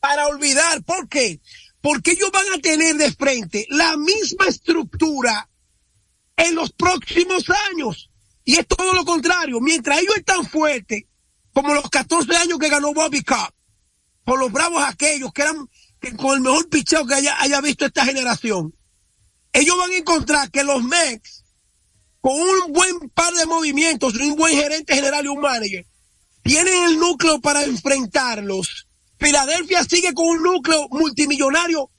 para 0.00 0.26
olvidar. 0.26 0.82
¿Por 0.82 1.08
qué? 1.08 1.40
Porque 1.80 2.12
ellos 2.12 2.30
van 2.32 2.46
a 2.54 2.60
tener 2.60 2.96
de 2.96 3.12
frente 3.12 3.66
la 3.70 3.96
misma 3.96 4.46
estructura 4.46 5.48
en 6.36 6.54
los 6.54 6.72
próximos 6.72 7.44
años. 7.70 8.10
Y 8.44 8.56
es 8.56 8.66
todo 8.66 8.94
lo 8.94 9.04
contrario. 9.04 9.60
Mientras 9.60 10.00
ellos 10.00 10.16
están 10.16 10.44
fuertes, 10.46 11.04
como 11.52 11.74
los 11.74 11.88
14 11.88 12.36
años 12.36 12.58
que 12.58 12.68
ganó 12.68 12.92
Bobby 12.92 13.22
Cup, 13.22 13.54
por 14.24 14.38
los 14.38 14.50
bravos 14.50 14.82
aquellos 14.84 15.32
que 15.32 15.42
eran 15.42 15.68
con 16.16 16.34
el 16.34 16.40
mejor 16.40 16.68
picheo 16.68 17.06
que 17.06 17.14
haya, 17.14 17.40
haya 17.40 17.60
visto 17.60 17.84
esta 17.84 18.04
generación, 18.04 18.74
ellos 19.52 19.76
van 19.76 19.90
a 19.90 19.96
encontrar 19.96 20.50
que 20.50 20.64
los 20.64 20.82
Mex, 20.82 21.44
con 22.20 22.34
un 22.34 22.72
buen 22.72 23.10
par 23.10 23.32
de 23.34 23.46
movimientos, 23.46 24.14
un 24.14 24.36
buen 24.36 24.54
gerente 24.54 24.94
general 24.94 25.24
y 25.24 25.28
un 25.28 25.40
manager, 25.40 25.86
tienen 26.42 26.84
el 26.84 26.98
núcleo 26.98 27.40
para 27.40 27.64
enfrentarlos 27.64 28.86
Filadelfia 29.20 29.84
sigue 29.84 30.14
con 30.14 30.26
un 30.26 30.42
núcleo 30.42 30.88
multimillonario, 30.90 31.90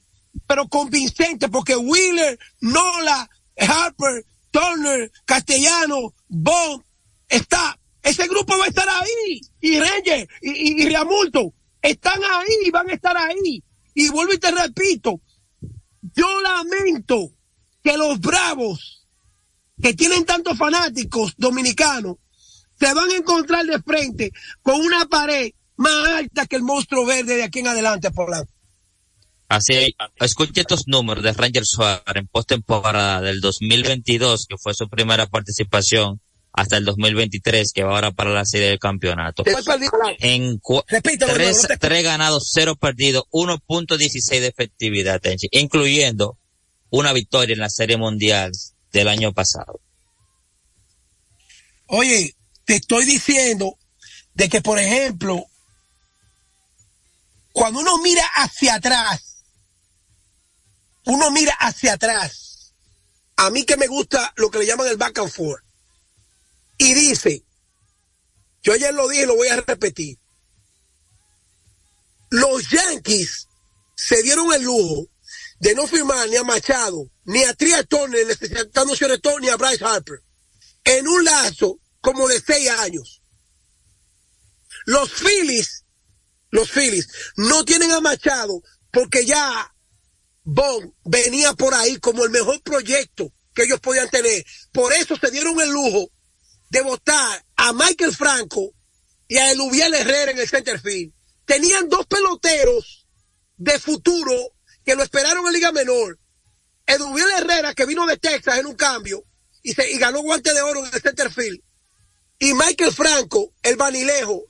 pero 0.46 0.66
convincente, 0.68 1.48
porque 1.48 1.76
Wheeler, 1.76 2.36
Nola, 2.60 3.30
Harper, 3.56 4.26
Turner, 4.50 5.10
Castellano, 5.24 6.12
Bond, 6.28 6.82
está, 7.28 7.78
ese 8.02 8.26
grupo 8.26 8.58
va 8.58 8.64
a 8.64 8.68
estar 8.68 8.88
ahí, 8.88 9.40
y 9.60 9.78
Ranger, 9.78 10.28
y, 10.42 10.82
y, 10.82 10.88
Riamulto. 10.88 11.54
están 11.80 12.20
ahí, 12.24 12.70
van 12.72 12.90
a 12.90 12.94
estar 12.94 13.16
ahí. 13.16 13.62
Y 13.94 14.08
vuelvo 14.08 14.32
y 14.32 14.38
te 14.38 14.50
repito, 14.50 15.20
yo 16.16 16.40
lamento 16.40 17.30
que 17.84 17.96
los 17.96 18.18
bravos, 18.18 19.01
que 19.82 19.94
tienen 19.94 20.24
tantos 20.24 20.56
fanáticos 20.56 21.34
dominicanos, 21.36 22.16
se 22.78 22.94
van 22.94 23.10
a 23.10 23.16
encontrar 23.16 23.66
de 23.66 23.82
frente 23.82 24.30
con 24.62 24.80
una 24.80 25.06
pared 25.06 25.50
más 25.76 26.08
alta 26.08 26.46
que 26.46 26.56
el 26.56 26.62
monstruo 26.62 27.04
verde 27.04 27.36
de 27.36 27.42
aquí 27.42 27.58
en 27.58 27.66
adelante, 27.66 28.10
Polanco. 28.12 28.52
Así, 29.48 29.94
escuche 30.20 30.62
estos 30.62 30.84
números 30.86 31.22
de 31.22 31.32
Ranger 31.32 31.66
Suárez 31.66 32.02
en 32.14 32.26
postemporada 32.28 33.20
del 33.20 33.40
2022, 33.40 34.46
que 34.48 34.56
fue 34.56 34.72
su 34.72 34.88
primera 34.88 35.26
participación, 35.26 36.20
hasta 36.52 36.76
el 36.76 36.84
2023, 36.84 37.72
que 37.72 37.82
va 37.82 37.94
ahora 37.94 38.12
para 38.12 38.30
la 38.30 38.44
serie 38.44 38.68
del 38.68 38.78
campeonato. 38.78 39.42
En 40.20 40.60
tres, 40.60 41.66
tres, 41.80 42.04
ganados, 42.04 42.50
cero 42.52 42.76
perdidos, 42.76 43.24
1.16 43.30 44.40
de 44.40 44.46
efectividad, 44.46 45.20
incluyendo 45.50 46.38
una 46.90 47.12
victoria 47.12 47.54
en 47.54 47.60
la 47.60 47.70
serie 47.70 47.96
mundial 47.96 48.52
del 48.92 49.08
año 49.08 49.32
pasado. 49.32 49.80
Oye, 51.86 52.36
te 52.64 52.76
estoy 52.76 53.04
diciendo 53.04 53.78
de 54.34 54.48
que, 54.48 54.60
por 54.60 54.78
ejemplo, 54.78 55.46
cuando 57.52 57.80
uno 57.80 57.98
mira 57.98 58.24
hacia 58.36 58.74
atrás, 58.74 59.44
uno 61.04 61.30
mira 61.30 61.52
hacia 61.54 61.94
atrás, 61.94 62.74
a 63.36 63.50
mí 63.50 63.64
que 63.64 63.76
me 63.76 63.88
gusta 63.88 64.32
lo 64.36 64.50
que 64.50 64.58
le 64.58 64.66
llaman 64.66 64.86
el 64.86 64.96
back 64.96 65.18
and 65.18 65.30
forth, 65.30 65.64
y 66.78 66.94
dice, 66.94 67.44
yo 68.62 68.72
ayer 68.72 68.94
lo 68.94 69.08
dije 69.08 69.24
y 69.24 69.26
lo 69.26 69.36
voy 69.36 69.48
a 69.48 69.56
repetir, 69.56 70.18
los 72.30 72.70
Yankees 72.70 73.48
se 73.94 74.22
dieron 74.22 74.52
el 74.54 74.62
lujo 74.62 75.08
de 75.60 75.74
no 75.74 75.86
firmar 75.86 76.28
ni 76.28 76.36
a 76.36 76.44
Machado, 76.44 77.11
ni 77.24 77.44
a 77.44 77.54
Tria 77.54 77.82
Turner, 77.84 78.26
necesitando 78.26 78.94
ni 79.40 79.48
a 79.48 79.56
Bryce 79.56 79.84
Harper, 79.84 80.20
en 80.84 81.06
un 81.06 81.24
lazo 81.24 81.78
como 82.00 82.28
de 82.28 82.40
seis 82.40 82.68
años. 82.70 83.22
Los 84.84 85.12
Phillies, 85.12 85.84
los 86.50 86.70
Phillies, 86.70 87.08
no 87.36 87.64
tienen 87.64 87.92
a 87.92 88.00
Machado 88.00 88.62
porque 88.90 89.24
ya 89.24 89.72
Bond 90.44 90.92
venía 91.04 91.54
por 91.54 91.72
ahí 91.74 91.96
como 91.98 92.24
el 92.24 92.30
mejor 92.30 92.60
proyecto 92.62 93.32
que 93.54 93.64
ellos 93.64 93.80
podían 93.80 94.10
tener. 94.10 94.44
Por 94.72 94.92
eso 94.92 95.16
se 95.16 95.30
dieron 95.30 95.60
el 95.60 95.70
lujo 95.70 96.10
de 96.70 96.82
votar 96.82 97.44
a 97.56 97.72
Michael 97.72 98.14
Franco 98.14 98.72
y 99.28 99.36
a 99.36 99.52
Eluviel 99.52 99.94
Herrera 99.94 100.32
en 100.32 100.38
el 100.38 100.48
center 100.48 100.80
field. 100.80 101.12
Tenían 101.44 101.88
dos 101.88 102.06
peloteros 102.06 103.06
de 103.56 103.78
futuro 103.78 104.34
que 104.84 104.96
lo 104.96 105.02
esperaron 105.02 105.46
en 105.46 105.52
Liga 105.52 105.70
Menor. 105.70 106.18
Eluviel 106.86 107.30
Herrera, 107.38 107.74
que 107.74 107.86
vino 107.86 108.06
de 108.06 108.16
Texas 108.16 108.58
en 108.58 108.66
un 108.66 108.74
cambio 108.74 109.24
y, 109.62 109.72
se, 109.72 109.90
y 109.90 109.98
ganó 109.98 110.20
guante 110.22 110.52
de 110.52 110.62
oro 110.62 110.84
en 110.84 110.94
el 110.94 111.00
center 111.00 111.30
field 111.30 111.60
y 112.42 112.54
Michael 112.54 112.92
Franco, 112.92 113.54
el 113.62 113.76
vanilejo, 113.76 114.42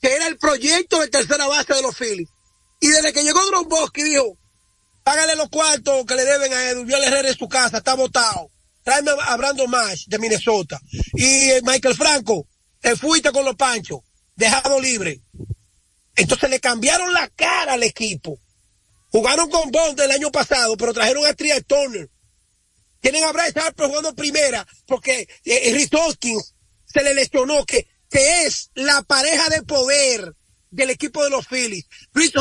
que 0.00 0.10
era 0.14 0.26
el 0.26 0.38
proyecto 0.38 1.00
de 1.00 1.08
tercera 1.08 1.46
base 1.48 1.74
de 1.74 1.82
los 1.82 1.94
Phillies. 1.94 2.30
Y 2.80 2.88
desde 2.88 3.12
que 3.12 3.22
llegó 3.22 3.40
Bosque 3.66 4.02
dijo, 4.02 4.38
págale 5.04 5.36
los 5.36 5.50
cuartos 5.50 6.06
que 6.06 6.14
le 6.14 6.24
deben 6.24 6.50
a 6.50 6.70
Eduardo 6.70 7.04
Herrera 7.04 7.28
en 7.28 7.36
su 7.36 7.46
casa, 7.46 7.76
está 7.76 7.94
votado. 7.94 8.50
Tráeme 8.82 9.10
a 9.20 9.36
Brandon 9.36 9.68
Mash 9.70 10.06
de 10.06 10.18
Minnesota. 10.18 10.80
Y 11.12 11.50
eh, 11.50 11.60
Michael 11.62 11.94
Franco, 11.94 12.48
te 12.80 12.96
fuiste 12.96 13.30
con 13.32 13.44
los 13.44 13.54
panchos, 13.54 14.00
dejado 14.34 14.80
libre. 14.80 15.20
Entonces 16.16 16.48
le 16.48 16.58
cambiaron 16.58 17.12
la 17.12 17.28
cara 17.28 17.74
al 17.74 17.82
equipo. 17.82 18.38
Jugaron 19.10 19.50
con 19.50 19.70
Bond 19.70 20.00
el 20.00 20.10
año 20.10 20.30
pasado, 20.30 20.76
pero 20.76 20.92
trajeron 20.92 21.26
a 21.26 21.34
Trial 21.34 21.64
Turner. 21.64 22.10
Tienen 23.00 23.24
a 23.24 23.32
Bryce 23.32 23.58
Harper 23.58 23.88
jugando 23.88 24.14
primera, 24.14 24.66
porque 24.86 25.26
eh, 25.44 25.72
Rhys 25.72 25.88
Hoskins 25.92 26.54
se 26.84 27.02
le 27.02 27.14
lesionó, 27.14 27.64
que, 27.64 27.88
que 28.10 28.42
es 28.44 28.70
la 28.74 29.02
pareja 29.02 29.48
de 29.48 29.62
poder 29.62 30.34
del 30.70 30.90
equipo 30.90 31.24
de 31.24 31.30
los 31.30 31.46
Phillies. 31.46 31.86
Chris 32.12 32.32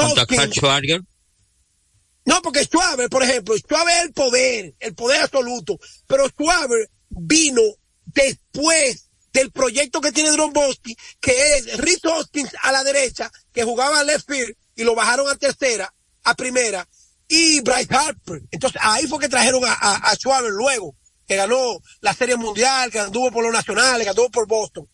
No, 2.25 2.41
porque 2.41 2.63
Schwaber, 2.63 3.09
por 3.09 3.23
ejemplo, 3.23 3.57
Schwaber 3.57 3.95
es 3.95 4.03
el 4.03 4.13
poder, 4.13 4.75
el 4.79 4.93
poder 4.93 5.21
absoluto, 5.21 5.79
pero 6.05 6.27
Schwaber 6.29 6.89
vino 7.09 7.61
después 8.05 9.09
del 9.33 9.51
proyecto 9.51 10.01
que 10.01 10.11
tiene 10.11 10.31
Dromboski, 10.31 10.95
que 11.19 11.55
es 11.55 11.77
Rhys 11.77 12.03
Hoskins 12.05 12.51
a 12.61 12.71
la 12.71 12.83
derecha, 12.83 13.31
que 13.51 13.63
jugaba 13.63 13.99
a 13.99 14.03
left 14.03 14.27
field 14.27 14.55
y 14.75 14.83
lo 14.83 14.95
bajaron 14.95 15.27
a 15.29 15.35
tercera, 15.35 15.93
primera, 16.35 16.87
y 17.27 17.61
Bryce 17.61 17.93
Harper. 17.95 18.41
Entonces 18.51 18.81
ahí 18.83 19.07
fue 19.07 19.19
que 19.19 19.29
trajeron 19.29 19.63
a, 19.65 19.73
a, 19.73 19.95
a 20.09 20.15
Schwaber 20.15 20.51
luego 20.51 20.95
que 21.29 21.35
ganó 21.35 21.79
la 22.01 22.13
Serie 22.13 22.35
Mundial, 22.35 22.89
que 22.89 22.99
anduvo 22.99 23.31
por 23.31 23.43
los 23.43 23.53
nacionales, 23.53 24.03
que 24.03 24.09
anduvo 24.09 24.31
por 24.31 24.47
Boston. 24.47 24.89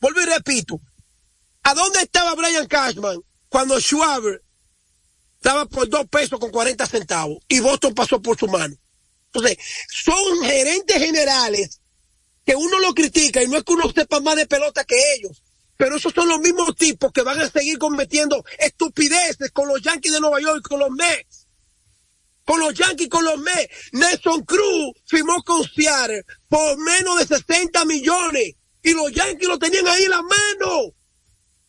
Vuelvo 0.00 0.20
y 0.20 0.24
repito, 0.24 0.80
¿a 1.62 1.74
dónde 1.74 2.00
estaba 2.00 2.34
Brian 2.34 2.66
Cashman 2.66 3.20
cuando 3.48 3.78
Schwaber 3.78 4.42
estaba 5.36 5.66
por 5.66 5.88
dos 5.88 6.06
pesos 6.08 6.40
con 6.40 6.50
40 6.50 6.86
centavos 6.86 7.38
y 7.46 7.60
Boston 7.60 7.94
pasó 7.94 8.20
por 8.20 8.36
su 8.36 8.48
mano? 8.48 8.74
Entonces, 9.26 9.58
son 9.88 10.42
gerentes 10.42 10.96
generales 10.96 11.80
que 12.44 12.56
uno 12.56 12.80
lo 12.80 12.92
critica 12.92 13.40
y 13.40 13.46
no 13.46 13.56
es 13.56 13.62
que 13.62 13.72
uno 13.72 13.92
sepa 13.94 14.18
más 14.18 14.34
de 14.34 14.46
pelota 14.46 14.82
que 14.84 14.96
ellos, 15.14 15.40
pero 15.80 15.96
esos 15.96 16.12
son 16.12 16.28
los 16.28 16.40
mismos 16.40 16.76
tipos 16.76 17.10
que 17.10 17.22
van 17.22 17.40
a 17.40 17.48
seguir 17.48 17.78
cometiendo 17.78 18.44
estupideces 18.58 19.50
con 19.50 19.66
los 19.66 19.80
Yankees 19.80 20.12
de 20.12 20.20
Nueva 20.20 20.38
York 20.38 20.60
con 20.68 20.78
los 20.78 20.90
Mets 20.90 21.46
con 22.44 22.60
los 22.60 22.74
Yankees, 22.74 23.08
con 23.08 23.24
los 23.24 23.38
Mets. 23.38 23.90
Nelson 23.92 24.42
Cruz 24.42 24.92
firmó 25.06 25.42
con 25.42 25.64
Seattle 25.64 26.22
por 26.48 26.76
menos 26.78 27.18
de 27.20 27.34
60 27.34 27.84
millones 27.86 28.56
y 28.82 28.92
los 28.92 29.10
Yankees 29.10 29.48
lo 29.48 29.58
tenían 29.58 29.86
ahí 29.86 30.02
en 30.02 30.10
la 30.10 30.20
mano 30.20 30.92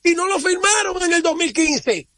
y 0.03 0.13
no 0.13 0.27
lo 0.27 0.39
firmaron 0.39 1.01
en 1.03 1.13
el 1.13 1.21
2015. 1.21 2.09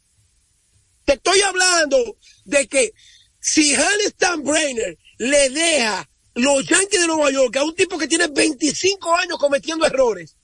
Te 1.04 1.12
estoy 1.12 1.42
hablando 1.42 2.16
de 2.44 2.66
que 2.66 2.92
si 3.38 3.72
Hannes 3.72 4.16
Brainer 4.42 4.98
le 5.18 5.50
deja 5.50 6.10
los 6.34 6.66
Yankees 6.66 7.02
de 7.02 7.06
Nueva 7.06 7.30
York 7.30 7.56
a 7.56 7.62
un 7.62 7.76
tipo 7.76 7.98
que 7.98 8.08
tiene 8.08 8.26
25 8.26 9.14
años 9.14 9.38
cometiendo 9.38 9.86
errores, 9.86 10.36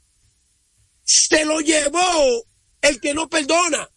se 1.11 1.45
lo 1.45 1.59
llevó 1.61 2.45
el 2.83 3.01
que 3.01 3.15
no 3.15 3.29
perdona. 3.29 3.89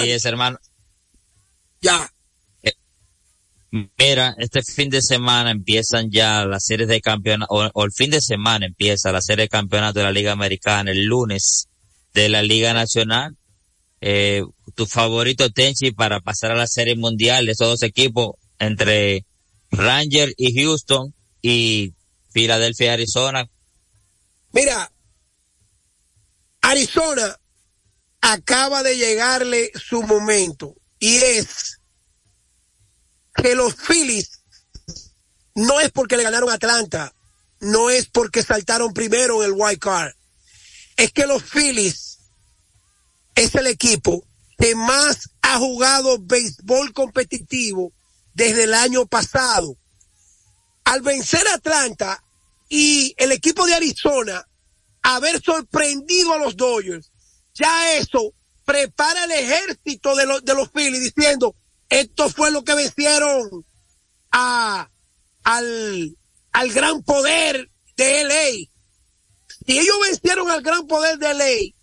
Así 0.00 0.10
es, 0.10 0.24
hermano. 0.24 0.58
Ya. 1.80 2.10
Eh, 2.64 2.72
mira, 3.96 4.34
este 4.38 4.62
fin 4.62 4.90
de 4.90 5.02
semana 5.02 5.52
empiezan 5.52 6.10
ya 6.10 6.44
las 6.46 6.64
series 6.64 6.88
de 6.88 7.00
campeonato, 7.00 7.54
o, 7.54 7.84
el 7.84 7.92
fin 7.92 8.10
de 8.10 8.20
semana 8.20 8.66
empieza 8.66 9.12
la 9.12 9.22
serie 9.22 9.44
de 9.44 9.48
campeonato 9.48 10.00
de 10.00 10.06
la 10.06 10.12
Liga 10.12 10.32
Americana, 10.32 10.90
el 10.90 11.04
lunes 11.04 11.68
de 12.14 12.28
la 12.28 12.42
Liga 12.42 12.74
Nacional. 12.74 13.36
Eh, 14.00 14.42
tu 14.74 14.86
favorito 14.86 15.50
Tenchi 15.50 15.92
para 15.92 16.20
pasar 16.20 16.50
a 16.50 16.56
la 16.56 16.66
serie 16.66 16.96
mundial 16.96 17.46
de 17.46 17.52
esos 17.52 17.68
dos 17.68 17.82
equipos 17.84 18.34
entre 18.58 19.26
Ranger 19.70 20.34
y 20.36 20.60
Houston 20.60 21.14
y 21.40 21.94
Filadelfia, 22.30 22.92
Arizona. 22.92 23.48
Mira, 24.52 24.90
Arizona 26.62 27.38
acaba 28.20 28.82
de 28.82 28.96
llegarle 28.96 29.70
su 29.74 30.02
momento 30.02 30.74
y 30.98 31.16
es 31.16 31.80
que 33.34 33.54
los 33.54 33.74
Phillies 33.74 34.42
no 35.54 35.80
es 35.80 35.90
porque 35.90 36.16
le 36.16 36.24
ganaron 36.24 36.50
a 36.50 36.54
Atlanta, 36.54 37.14
no 37.60 37.90
es 37.90 38.08
porque 38.08 38.42
saltaron 38.42 38.92
primero 38.92 39.42
en 39.42 39.50
el 39.50 39.56
wild 39.56 39.78
card, 39.78 40.12
es 40.96 41.12
que 41.12 41.26
los 41.26 41.42
Phillies 41.42 42.18
es 43.34 43.54
el 43.54 43.66
equipo 43.68 44.24
que 44.58 44.74
más 44.74 45.30
ha 45.42 45.58
jugado 45.58 46.18
béisbol 46.20 46.92
competitivo 46.92 47.92
desde 48.34 48.64
el 48.64 48.74
año 48.74 49.06
pasado. 49.06 49.76
Al 50.88 51.02
vencer 51.02 51.46
a 51.48 51.54
Atlanta 51.56 52.24
y 52.66 53.14
el 53.18 53.32
equipo 53.32 53.66
de 53.66 53.74
Arizona 53.74 54.42
haber 55.02 55.38
sorprendido 55.42 56.32
a 56.32 56.38
los 56.38 56.56
Dodgers, 56.56 57.10
ya 57.52 57.96
eso 57.96 58.32
prepara 58.64 59.24
el 59.24 59.32
ejército 59.32 60.16
de 60.16 60.24
los, 60.24 60.42
de 60.46 60.54
los 60.54 60.70
Phillies 60.70 61.14
diciendo, 61.14 61.54
esto 61.90 62.30
fue 62.30 62.50
lo 62.50 62.64
que 62.64 62.74
vencieron 62.74 63.66
a, 64.30 64.88
al, 65.44 66.16
al 66.52 66.72
gran 66.72 67.02
poder 67.02 67.70
de 67.98 68.24
LA. 68.24 68.68
Si 69.66 69.78
ellos 69.78 69.96
vencieron 70.00 70.50
al 70.50 70.62
gran 70.62 70.86
poder 70.86 71.18
de 71.18 71.34
LA, 71.34 71.74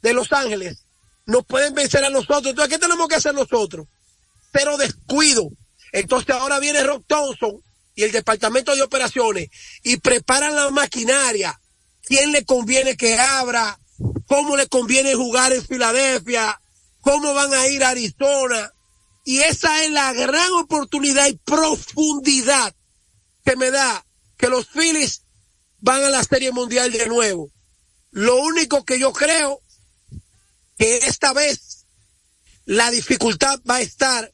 de 0.00 0.12
Los 0.14 0.32
Ángeles, 0.32 0.86
nos 1.26 1.44
pueden 1.44 1.74
vencer 1.74 2.02
a 2.02 2.08
nosotros. 2.08 2.46
Entonces, 2.46 2.72
¿qué 2.72 2.78
tenemos 2.78 3.06
que 3.06 3.16
hacer 3.16 3.34
nosotros? 3.34 3.86
Pero 4.50 4.78
descuido. 4.78 5.50
Entonces 5.92 6.34
ahora 6.34 6.58
viene 6.58 6.82
Rock 6.82 7.04
Thompson 7.06 7.62
y 7.94 8.02
el 8.02 8.12
departamento 8.12 8.74
de 8.74 8.82
operaciones 8.82 9.48
y 9.82 9.96
preparan 9.98 10.54
la 10.54 10.70
maquinaria. 10.70 11.60
¿Quién 12.02 12.32
le 12.32 12.44
conviene 12.44 12.96
que 12.96 13.18
abra? 13.18 13.78
cómo 14.26 14.56
le 14.56 14.66
conviene 14.68 15.14
jugar 15.14 15.52
en 15.52 15.64
Filadelfia, 15.64 16.60
cómo 17.00 17.34
van 17.34 17.52
a 17.54 17.66
ir 17.68 17.84
a 17.84 17.90
Arizona. 17.90 18.72
Y 19.24 19.40
esa 19.40 19.84
es 19.84 19.90
la 19.90 20.12
gran 20.12 20.52
oportunidad 20.54 21.26
y 21.28 21.36
profundidad 21.36 22.74
que 23.44 23.56
me 23.56 23.70
da 23.70 24.04
que 24.36 24.48
los 24.48 24.66
Phillies 24.68 25.22
van 25.78 26.02
a 26.02 26.10
la 26.10 26.22
Serie 26.24 26.52
Mundial 26.52 26.92
de 26.92 27.06
nuevo. 27.06 27.50
Lo 28.10 28.36
único 28.36 28.84
que 28.84 28.98
yo 28.98 29.12
creo 29.12 29.60
que 30.76 30.98
esta 30.98 31.32
vez 31.32 31.86
la 32.64 32.90
dificultad 32.90 33.60
va 33.68 33.76
a 33.76 33.80
estar 33.80 34.32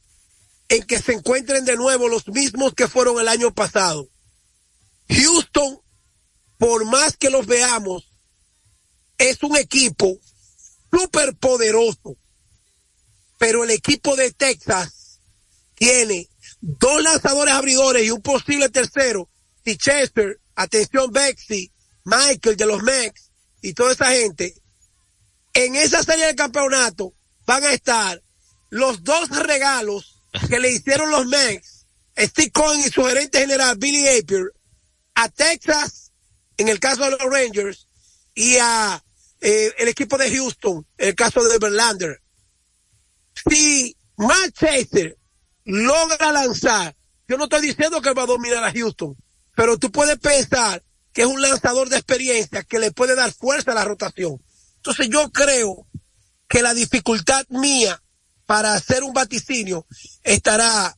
en 0.71 0.83
que 0.83 0.99
se 0.99 1.11
encuentren 1.11 1.65
de 1.65 1.75
nuevo 1.75 2.07
los 2.07 2.29
mismos 2.29 2.73
que 2.73 2.87
fueron 2.87 3.19
el 3.19 3.27
año 3.27 3.53
pasado. 3.53 4.07
Houston, 5.09 5.81
por 6.57 6.85
más 6.85 7.17
que 7.17 7.29
los 7.29 7.45
veamos, 7.45 8.09
es 9.17 9.43
un 9.43 9.57
equipo 9.57 10.17
súper 10.89 11.35
poderoso. 11.35 12.15
Pero 13.37 13.65
el 13.65 13.71
equipo 13.71 14.15
de 14.15 14.31
Texas 14.31 15.19
tiene 15.75 16.29
dos 16.61 17.03
lanzadores 17.03 17.53
abridores 17.53 18.05
y 18.05 18.11
un 18.11 18.21
posible 18.21 18.69
tercero. 18.69 19.29
Y 19.65 19.75
Chester, 19.75 20.39
atención 20.55 21.11
Bexy, 21.11 21.69
Michael 22.05 22.55
de 22.55 22.65
los 22.65 22.81
Mex 22.81 23.29
y 23.61 23.73
toda 23.73 23.91
esa 23.91 24.11
gente. 24.11 24.55
En 25.53 25.75
esa 25.75 26.01
serie 26.01 26.27
de 26.27 26.35
campeonato 26.35 27.13
van 27.45 27.65
a 27.65 27.73
estar 27.73 28.23
los 28.69 29.03
dos 29.03 29.27
regalos 29.31 30.10
que 30.49 30.59
le 30.59 30.71
hicieron 30.71 31.11
los 31.11 31.25
Mex, 31.27 31.85
Steve 32.17 32.51
Cohen 32.51 32.79
y 32.79 32.89
su 32.89 33.03
gerente 33.03 33.39
general 33.39 33.77
Billy 33.77 34.07
Apier, 34.19 34.53
a 35.15 35.29
Texas, 35.29 36.11
en 36.57 36.69
el 36.69 36.79
caso 36.79 37.03
de 37.03 37.11
los 37.11 37.21
Rangers, 37.21 37.87
y 38.33 38.57
a 38.57 39.03
eh, 39.41 39.73
el 39.79 39.87
equipo 39.87 40.17
de 40.17 40.31
Houston, 40.35 40.85
en 40.97 41.09
el 41.09 41.15
caso 41.15 41.43
de 41.43 41.57
Verlander. 41.57 42.21
Si 43.49 43.95
Manchester 44.17 45.17
logra 45.65 46.31
lanzar, 46.31 46.95
yo 47.27 47.37
no 47.37 47.45
estoy 47.45 47.61
diciendo 47.61 48.01
que 48.01 48.13
va 48.13 48.23
a 48.23 48.27
dominar 48.27 48.63
a 48.63 48.71
Houston, 48.71 49.15
pero 49.55 49.77
tú 49.77 49.91
puedes 49.91 50.17
pensar 50.19 50.83
que 51.13 51.21
es 51.21 51.27
un 51.27 51.41
lanzador 51.41 51.89
de 51.89 51.97
experiencia 51.97 52.63
que 52.63 52.79
le 52.79 52.91
puede 52.91 53.15
dar 53.15 53.33
fuerza 53.33 53.71
a 53.71 53.75
la 53.75 53.85
rotación. 53.85 54.41
Entonces 54.77 55.09
yo 55.09 55.29
creo 55.31 55.87
que 56.47 56.61
la 56.61 56.73
dificultad 56.73 57.45
mía 57.49 58.01
para 58.51 58.73
hacer 58.73 59.01
un 59.05 59.13
vaticinio 59.13 59.87
estará 60.23 60.97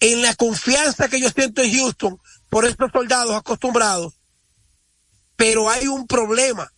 en 0.00 0.22
la 0.22 0.34
confianza 0.34 1.10
que 1.10 1.20
yo 1.20 1.28
siento 1.28 1.60
en 1.60 1.76
Houston 1.76 2.18
por 2.48 2.64
estos 2.64 2.90
soldados 2.90 3.36
acostumbrados. 3.36 4.18
Pero 5.36 5.68
hay 5.68 5.88
un 5.88 6.06
problema 6.06 6.72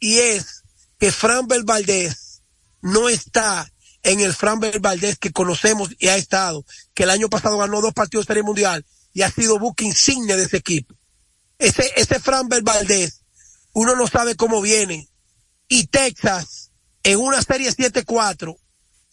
y 0.00 0.20
es 0.20 0.62
que 0.98 1.12
Fran 1.12 1.46
Valdez 1.66 2.40
no 2.80 3.10
está 3.10 3.70
en 4.02 4.20
el 4.20 4.32
Fran 4.32 4.58
Valdez 4.58 5.18
que 5.18 5.32
conocemos 5.32 5.90
y 5.98 6.08
ha 6.08 6.16
estado, 6.16 6.64
que 6.94 7.02
el 7.02 7.10
año 7.10 7.28
pasado 7.28 7.58
ganó 7.58 7.82
dos 7.82 7.92
partidos 7.92 8.24
de 8.24 8.28
Serie 8.28 8.44
Mundial 8.44 8.86
y 9.12 9.20
ha 9.20 9.30
sido 9.30 9.58
buque 9.58 9.84
insignia 9.84 10.38
de 10.38 10.44
ese 10.44 10.56
equipo. 10.56 10.94
Ese, 11.58 11.92
ese 11.96 12.20
Fran 12.20 12.48
Valdez, 12.48 13.20
uno 13.74 13.96
no 13.96 14.06
sabe 14.06 14.34
cómo 14.34 14.62
viene. 14.62 15.10
Y 15.68 15.88
Texas, 15.88 16.70
en 17.02 17.18
una 17.18 17.42
serie 17.42 17.70
7-4, 17.70 18.56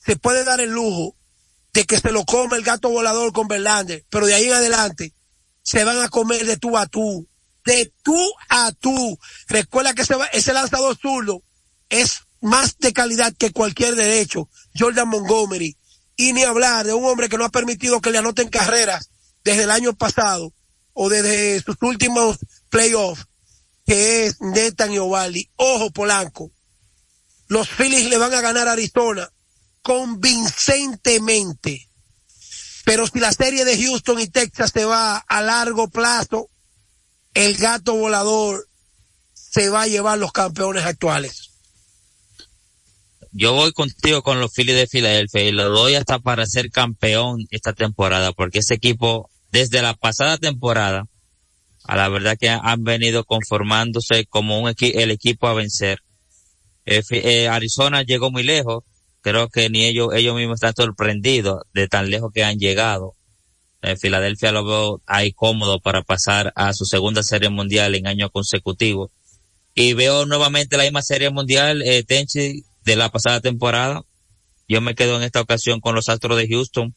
se 0.05 0.15
puede 0.15 0.43
dar 0.43 0.59
el 0.61 0.71
lujo 0.71 1.15
de 1.73 1.85
que 1.85 1.97
se 1.97 2.11
lo 2.11 2.25
come 2.25 2.57
el 2.57 2.63
gato 2.63 2.89
volador 2.89 3.33
con 3.33 3.47
Verlander, 3.47 4.05
pero 4.09 4.25
de 4.25 4.33
ahí 4.33 4.45
en 4.45 4.53
adelante 4.53 5.13
se 5.61 5.83
van 5.83 6.01
a 6.01 6.09
comer 6.09 6.45
de 6.45 6.57
tú 6.57 6.77
a 6.77 6.87
tú, 6.87 7.27
de 7.65 7.93
tú 8.03 8.17
a 8.49 8.71
tú. 8.71 9.19
Recuerda 9.47 9.93
que 9.93 10.01
ese, 10.01 10.53
lanzador 10.53 10.97
zurdo 10.97 11.43
es 11.89 12.21
más 12.41 12.77
de 12.79 12.93
calidad 12.93 13.33
que 13.37 13.51
cualquier 13.51 13.95
derecho, 13.95 14.49
Jordan 14.77 15.09
Montgomery. 15.09 15.77
Y 16.15 16.33
ni 16.33 16.43
hablar 16.43 16.85
de 16.85 16.93
un 16.93 17.05
hombre 17.05 17.29
que 17.29 17.37
no 17.37 17.45
ha 17.45 17.49
permitido 17.49 18.01
que 18.01 18.11
le 18.11 18.17
anoten 18.17 18.49
carreras 18.49 19.09
desde 19.43 19.63
el 19.63 19.71
año 19.71 19.93
pasado 19.93 20.53
o 20.93 21.07
desde 21.07 21.61
sus 21.61 21.77
últimos 21.81 22.39
playoffs, 22.69 23.25
que 23.85 24.25
es 24.25 24.41
Netan 24.41 24.91
y 24.91 24.97
Ovaldi. 24.97 25.49
Ojo, 25.55 25.91
Polanco. 25.91 26.51
Los 27.47 27.69
Phillies 27.69 28.09
le 28.09 28.17
van 28.17 28.33
a 28.33 28.41
ganar 28.41 28.67
a 28.67 28.73
Arizona 28.73 29.31
convincentemente. 29.89 31.89
Pero 32.85 33.07
si 33.07 33.19
la 33.19 33.33
serie 33.33 33.65
de 33.65 33.75
Houston 33.75 34.19
y 34.19 34.27
Texas 34.27 34.69
se 34.71 34.85
va 34.85 35.17
a 35.17 35.41
largo 35.41 35.89
plazo, 35.89 36.47
el 37.33 37.57
gato 37.57 37.95
volador 37.95 38.67
se 39.33 39.69
va 39.69 39.81
a 39.81 39.87
llevar 39.87 40.19
los 40.19 40.31
campeones 40.31 40.85
actuales. 40.85 41.49
Yo 43.31 43.53
voy 43.53 43.71
contigo 43.71 44.21
con 44.21 44.39
los 44.39 44.53
Phillies 44.53 44.77
de 44.77 44.85
Filadelfia 44.85 45.43
y 45.43 45.51
lo 45.51 45.69
doy 45.69 45.95
hasta 45.95 46.19
para 46.19 46.45
ser 46.45 46.69
campeón 46.69 47.47
esta 47.49 47.73
temporada, 47.73 48.31
porque 48.31 48.59
ese 48.59 48.75
equipo, 48.75 49.31
desde 49.51 49.81
la 49.81 49.95
pasada 49.95 50.37
temporada, 50.37 51.07
a 51.85 51.95
la 51.95 52.09
verdad 52.09 52.37
que 52.39 52.49
han 52.49 52.83
venido 52.83 53.23
conformándose 53.23 54.27
como 54.27 54.59
un 54.59 54.71
el 54.79 55.09
equipo 55.09 55.47
a 55.47 55.55
vencer. 55.55 56.03
Eh, 56.85 57.01
eh, 57.09 57.47
Arizona 57.47 58.03
llegó 58.03 58.29
muy 58.29 58.43
lejos, 58.43 58.83
creo 59.21 59.49
que 59.49 59.69
ni 59.69 59.85
ellos, 59.85 60.09
ellos 60.13 60.35
mismos 60.35 60.55
están 60.55 60.73
sorprendidos 60.75 61.61
de 61.73 61.87
tan 61.87 62.09
lejos 62.09 62.31
que 62.33 62.43
han 62.43 62.57
llegado. 62.57 63.15
En 63.81 63.97
Filadelfia 63.97 64.51
lo 64.51 64.65
veo 64.65 65.01
ahí 65.05 65.31
cómodo 65.31 65.79
para 65.79 66.01
pasar 66.01 66.51
a 66.55 66.73
su 66.73 66.85
segunda 66.85 67.23
serie 67.23 67.49
mundial 67.49 67.95
en 67.95 68.07
año 68.07 68.29
consecutivo. 68.29 69.11
Y 69.73 69.93
veo 69.93 70.25
nuevamente 70.25 70.75
la 70.77 70.83
misma 70.83 71.01
serie 71.01 71.29
mundial, 71.29 71.81
eh, 71.83 72.03
Tenchi, 72.03 72.63
de 72.83 72.95
la 72.95 73.09
pasada 73.09 73.39
temporada. 73.39 74.03
Yo 74.67 74.81
me 74.81 74.95
quedo 74.95 75.15
en 75.15 75.23
esta 75.23 75.41
ocasión 75.41 75.79
con 75.79 75.95
los 75.95 76.09
Astros 76.09 76.37
de 76.37 76.47
Houston. 76.47 76.93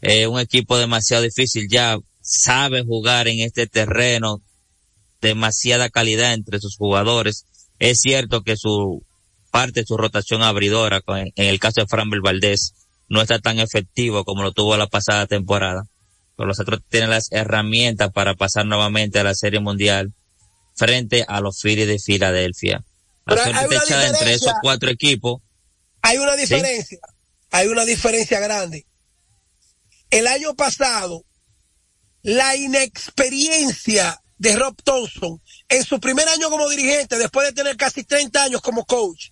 Eh, 0.00 0.26
un 0.26 0.40
equipo 0.40 0.78
demasiado 0.78 1.22
difícil 1.22 1.68
ya, 1.68 1.98
sabe 2.20 2.84
jugar 2.84 3.28
en 3.28 3.40
este 3.40 3.66
terreno, 3.66 4.42
demasiada 5.20 5.90
calidad 5.90 6.32
entre 6.32 6.60
sus 6.60 6.76
jugadores. 6.76 7.46
Es 7.78 8.00
cierto 8.00 8.42
que 8.42 8.56
su 8.56 9.04
parte 9.50 9.80
de 9.80 9.86
su 9.86 9.96
rotación 9.96 10.42
abridora, 10.42 11.02
en, 11.06 11.32
el 11.36 11.60
caso 11.60 11.80
de 11.80 11.86
Framber 11.86 12.20
Valdés, 12.20 12.74
no 13.08 13.20
está 13.20 13.38
tan 13.38 13.58
efectivo 13.58 14.24
como 14.24 14.42
lo 14.42 14.52
tuvo 14.52 14.76
la 14.76 14.86
pasada 14.86 15.26
temporada. 15.26 15.84
Pero 16.36 16.48
los 16.48 16.60
otros 16.60 16.80
tienen 16.88 17.10
las 17.10 17.30
herramientas 17.32 18.10
para 18.12 18.34
pasar 18.34 18.64
nuevamente 18.66 19.18
a 19.18 19.24
la 19.24 19.34
Serie 19.34 19.60
Mundial 19.60 20.12
frente 20.74 21.24
a 21.28 21.40
los 21.40 21.60
Phillies 21.60 21.88
de 21.88 21.98
Filadelfia. 21.98 22.84
La 23.26 23.36
suerte 23.36 23.76
echada 23.76 24.08
entre 24.08 24.34
esos 24.34 24.52
cuatro 24.62 24.90
equipos. 24.90 25.42
Hay 26.02 26.18
una 26.18 26.36
diferencia. 26.36 26.98
Hay 27.50 27.68
una 27.68 27.84
diferencia 27.84 28.40
grande. 28.40 28.86
El 30.10 30.26
año 30.26 30.54
pasado, 30.54 31.24
la 32.22 32.56
inexperiencia 32.56 34.20
de 34.38 34.56
Rob 34.56 34.74
Thompson 34.82 35.40
en 35.68 35.84
su 35.84 36.00
primer 36.00 36.26
año 36.28 36.48
como 36.48 36.68
dirigente, 36.68 37.18
después 37.18 37.46
de 37.46 37.52
tener 37.52 37.76
casi 37.76 38.04
30 38.04 38.42
años 38.42 38.62
como 38.62 38.86
coach, 38.86 39.28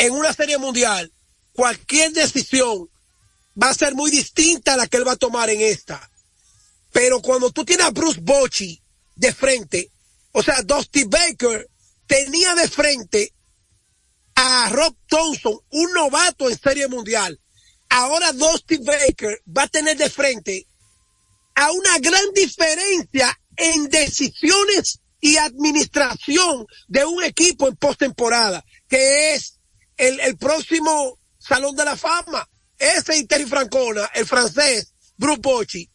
en 0.00 0.14
una 0.14 0.32
serie 0.32 0.56
mundial, 0.56 1.12
cualquier 1.52 2.12
decisión 2.12 2.88
va 3.62 3.68
a 3.68 3.74
ser 3.74 3.94
muy 3.94 4.10
distinta 4.10 4.72
a 4.72 4.76
la 4.78 4.86
que 4.86 4.96
él 4.96 5.06
va 5.06 5.12
a 5.12 5.16
tomar 5.16 5.50
en 5.50 5.60
esta. 5.60 6.10
Pero 6.90 7.20
cuando 7.20 7.50
tú 7.50 7.66
tienes 7.66 7.84
a 7.84 7.90
Bruce 7.90 8.18
Bochy 8.22 8.82
de 9.14 9.34
frente, 9.34 9.90
o 10.32 10.42
sea, 10.42 10.62
Dusty 10.62 11.04
Baker 11.04 11.68
tenía 12.06 12.54
de 12.54 12.66
frente 12.68 13.34
a 14.36 14.70
Rob 14.70 14.96
Thompson, 15.06 15.58
un 15.68 15.92
novato 15.92 16.48
en 16.48 16.58
serie 16.58 16.88
mundial. 16.88 17.38
Ahora 17.90 18.32
Dusty 18.32 18.78
Baker 18.78 19.42
va 19.54 19.64
a 19.64 19.68
tener 19.68 19.98
de 19.98 20.08
frente 20.08 20.66
a 21.56 21.70
una 21.72 21.98
gran 21.98 22.24
diferencia 22.34 23.38
en 23.54 23.86
decisiones 23.90 25.00
y 25.20 25.36
administración 25.36 26.66
de 26.88 27.04
un 27.04 27.22
equipo 27.22 27.68
en 27.68 27.76
postemporada, 27.76 28.64
que 28.88 29.34
es 29.34 29.59
el, 30.00 30.36
próximo 30.36 31.18
Salón 31.38 31.76
de 31.76 31.84
la 31.84 31.96
Fama. 31.96 32.48
Ese 32.78 33.24
Terry 33.26 33.44
Francona, 33.44 34.10
el 34.14 34.26
francés, 34.26 34.94
Bruce 35.16 35.40
Bochy, 35.42 35.90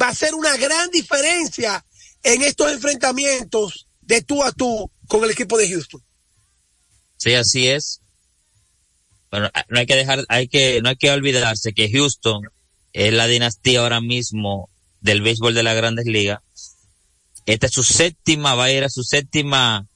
va 0.00 0.08
a 0.08 0.14
ser 0.14 0.34
una 0.34 0.56
gran 0.56 0.90
diferencia 0.90 1.84
en 2.22 2.42
estos 2.42 2.72
enfrentamientos 2.72 3.86
de 4.00 4.22
tú 4.22 4.42
a 4.42 4.50
tú 4.50 4.90
con 5.06 5.22
el 5.22 5.30
equipo 5.30 5.56
de 5.56 5.68
Houston. 5.68 6.02
Sí, 7.16 7.34
así 7.34 7.68
es. 7.68 8.00
Bueno, 9.30 9.50
no 9.68 9.78
hay 9.78 9.86
que 9.86 9.94
dejar, 9.94 10.24
hay 10.28 10.48
que, 10.48 10.80
no 10.82 10.88
hay 10.88 10.96
que 10.96 11.10
olvidarse 11.10 11.72
que 11.72 11.90
Houston 11.90 12.42
es 12.92 13.12
la 13.12 13.26
dinastía 13.26 13.80
ahora 13.80 14.00
mismo 14.00 14.70
del 15.00 15.22
béisbol 15.22 15.54
de 15.54 15.62
las 15.62 15.76
grandes 15.76 16.06
ligas. 16.06 16.40
Esta 17.46 17.66
es 17.66 17.72
su 17.72 17.84
séptima, 17.84 18.54
va 18.54 18.64
a 18.64 18.72
ir 18.72 18.84
a 18.84 18.88
su 18.88 19.04
séptima 19.04 19.86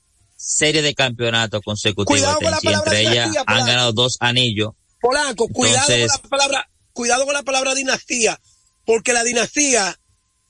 serie 0.42 0.83
de 0.83 0.94
campeonatos 0.94 1.61
consecutivos. 1.64 2.37
y 2.62 2.68
entre 2.68 3.00
ellas 3.00 3.31
han 3.46 3.66
ganado 3.66 3.92
dos 3.92 4.16
anillos. 4.20 4.72
Polanco, 5.00 5.48
cuidado 5.48 5.87
con 5.87 6.07
la 6.07 6.18
palabra, 6.28 6.70
cuidado 6.92 7.24
con 7.24 7.35
la 7.35 7.42
palabra 7.42 7.74
dinastía, 7.74 8.40
porque 8.85 9.12
la 9.12 9.24
dinastía, 9.24 9.98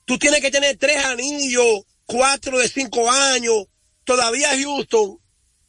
tú 0.04 0.18
tienes 0.18 0.40
que 0.40 0.50
tener 0.50 0.76
tres 0.76 1.04
anillos, 1.04 1.82
cuatro 2.04 2.58
de 2.58 2.68
cinco 2.68 3.10
años. 3.10 3.64
Todavía 4.04 4.50
Houston 4.58 5.18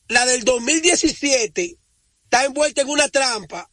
la 0.07 0.25
del 0.25 0.43
2017 0.43 1.77
está 2.23 2.45
envuelta 2.45 2.81
en 2.81 2.89
una 2.89 3.07
trampa 3.09 3.69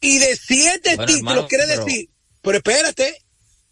y 0.00 0.18
de 0.18 0.36
siete 0.36 0.96
títulos 1.06 1.46
quiere 1.48 1.66
decir, 1.66 2.10
pero 2.40 2.58
espérate, 2.58 3.24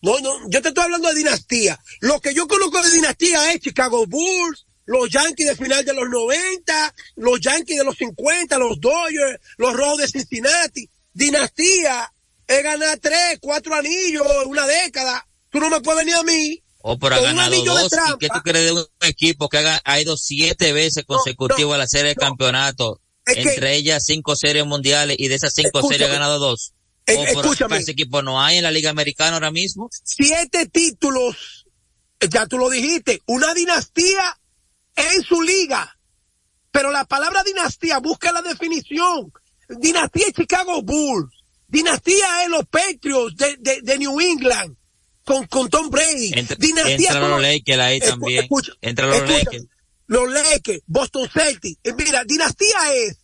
no, 0.03 0.19
no, 0.21 0.51
yo 0.51 0.61
te 0.61 0.69
estoy 0.69 0.85
hablando 0.85 1.09
de 1.09 1.15
dinastía. 1.15 1.81
Lo 2.01 2.21
que 2.21 2.35
yo 2.35 2.47
conozco 2.47 2.83
de 2.83 2.91
dinastía 2.91 3.53
es 3.53 3.61
Chicago 3.61 4.07
Bulls, 4.07 4.67
los 4.87 5.09
Yankees 5.11 5.49
de 5.49 5.57
final 5.57 5.85
de 5.85 5.95
los 5.95 6.09
90, 6.09 6.95
los 7.17 7.41
Yankees 7.41 7.79
de 7.79 7.85
los 7.85 7.97
50, 7.97 8.59
los 8.59 8.81
Dodgers, 8.81 9.41
los 9.57 9.75
Rojos 9.75 9.99
de 9.99 10.09
Cincinnati. 10.09 10.89
Dinastía 11.13 12.13
es 12.47 12.63
ganar 12.63 12.99
tres, 12.99 13.39
cuatro 13.41 13.75
anillos 13.75 14.27
en 14.43 14.51
una 14.51 14.67
década. 14.67 15.27
Tú 15.51 15.61
no 15.61 15.71
me 15.71 15.81
puedes 15.81 16.05
venir 16.05 16.17
a 16.17 16.23
mí. 16.23 16.63
O 16.83 16.99
por 16.99 17.15
ha 17.15 17.21
ganado 17.21 17.65
dos. 17.65 17.93
¿Y 17.93 18.19
qué 18.19 18.29
tú 18.29 18.41
crees 18.43 18.67
de 18.67 18.73
un 18.73 18.87
equipo 19.01 19.49
que 19.49 19.59
ha, 19.59 20.01
ido 20.01 20.17
siete 20.17 20.73
veces 20.73 21.05
consecutivas 21.07 21.77
a 21.77 21.79
la 21.79 21.87
serie 21.87 22.09
de 22.09 22.17
campeonato? 22.17 23.01
entre 23.27 23.75
ellas 23.75 24.05
cinco 24.05 24.37
series 24.37 24.67
mundiales 24.67 25.17
y 25.19 25.29
de 25.29 25.37
esas 25.37 25.55
cinco 25.55 25.83
series 25.89 26.11
ha 26.11 26.13
ganado 26.13 26.39
dos. 26.39 26.75
Eh, 27.07 27.25
escúchame. 27.29 27.79
ese 27.79 27.93
equipo 27.93 28.23
no 28.23 28.43
hay 28.43 28.59
en 28.59 28.65
la 28.65 28.71
Liga 28.71 28.91
Americana 28.91 29.35
ahora 29.35 29.51
mismo. 29.51 29.89
Siete 30.03 30.67
títulos. 30.67 31.67
Ya 32.31 32.47
tú 32.47 32.59
lo 32.59 32.71
dijiste. 32.71 33.23
Una 33.27 33.55
dinastía 33.55 34.39
en 34.97 35.23
su 35.23 35.41
liga. 35.43 35.97
Pero 36.71 36.91
la 36.91 37.05
palabra 37.05 37.43
dinastía, 37.45 37.99
busca 37.99 38.33
la 38.33 38.43
definición. 38.43 39.33
Dinastía 39.69 40.27
es 40.27 40.33
Chicago 40.35 40.83
Bulls. 40.83 41.33
Dinastía 41.69 42.45
es 42.45 42.51
los 42.51 42.67
Patriots 42.67 43.37
de, 43.37 43.81
de, 43.83 43.99
New 43.99 44.21
England 44.21 44.77
con, 45.25 45.47
con 45.47 45.69
Tom 45.71 45.91
Brady. 45.91 46.31
dinastía 46.59 47.11
entra 47.11 47.29
los 47.29 47.41
Lakers 47.41 47.79
ahí 47.81 48.01
también. 48.01 48.49
entra 48.81 49.07
los 49.07 49.29
Lakers. 49.29 49.67
Los 50.07 50.31
Lakers, 50.31 50.83
Boston 50.87 51.29
Celtics. 51.33 51.79
Eh, 51.83 51.95
mira, 51.95 52.25
dinastía 52.25 52.95
es 52.95 53.19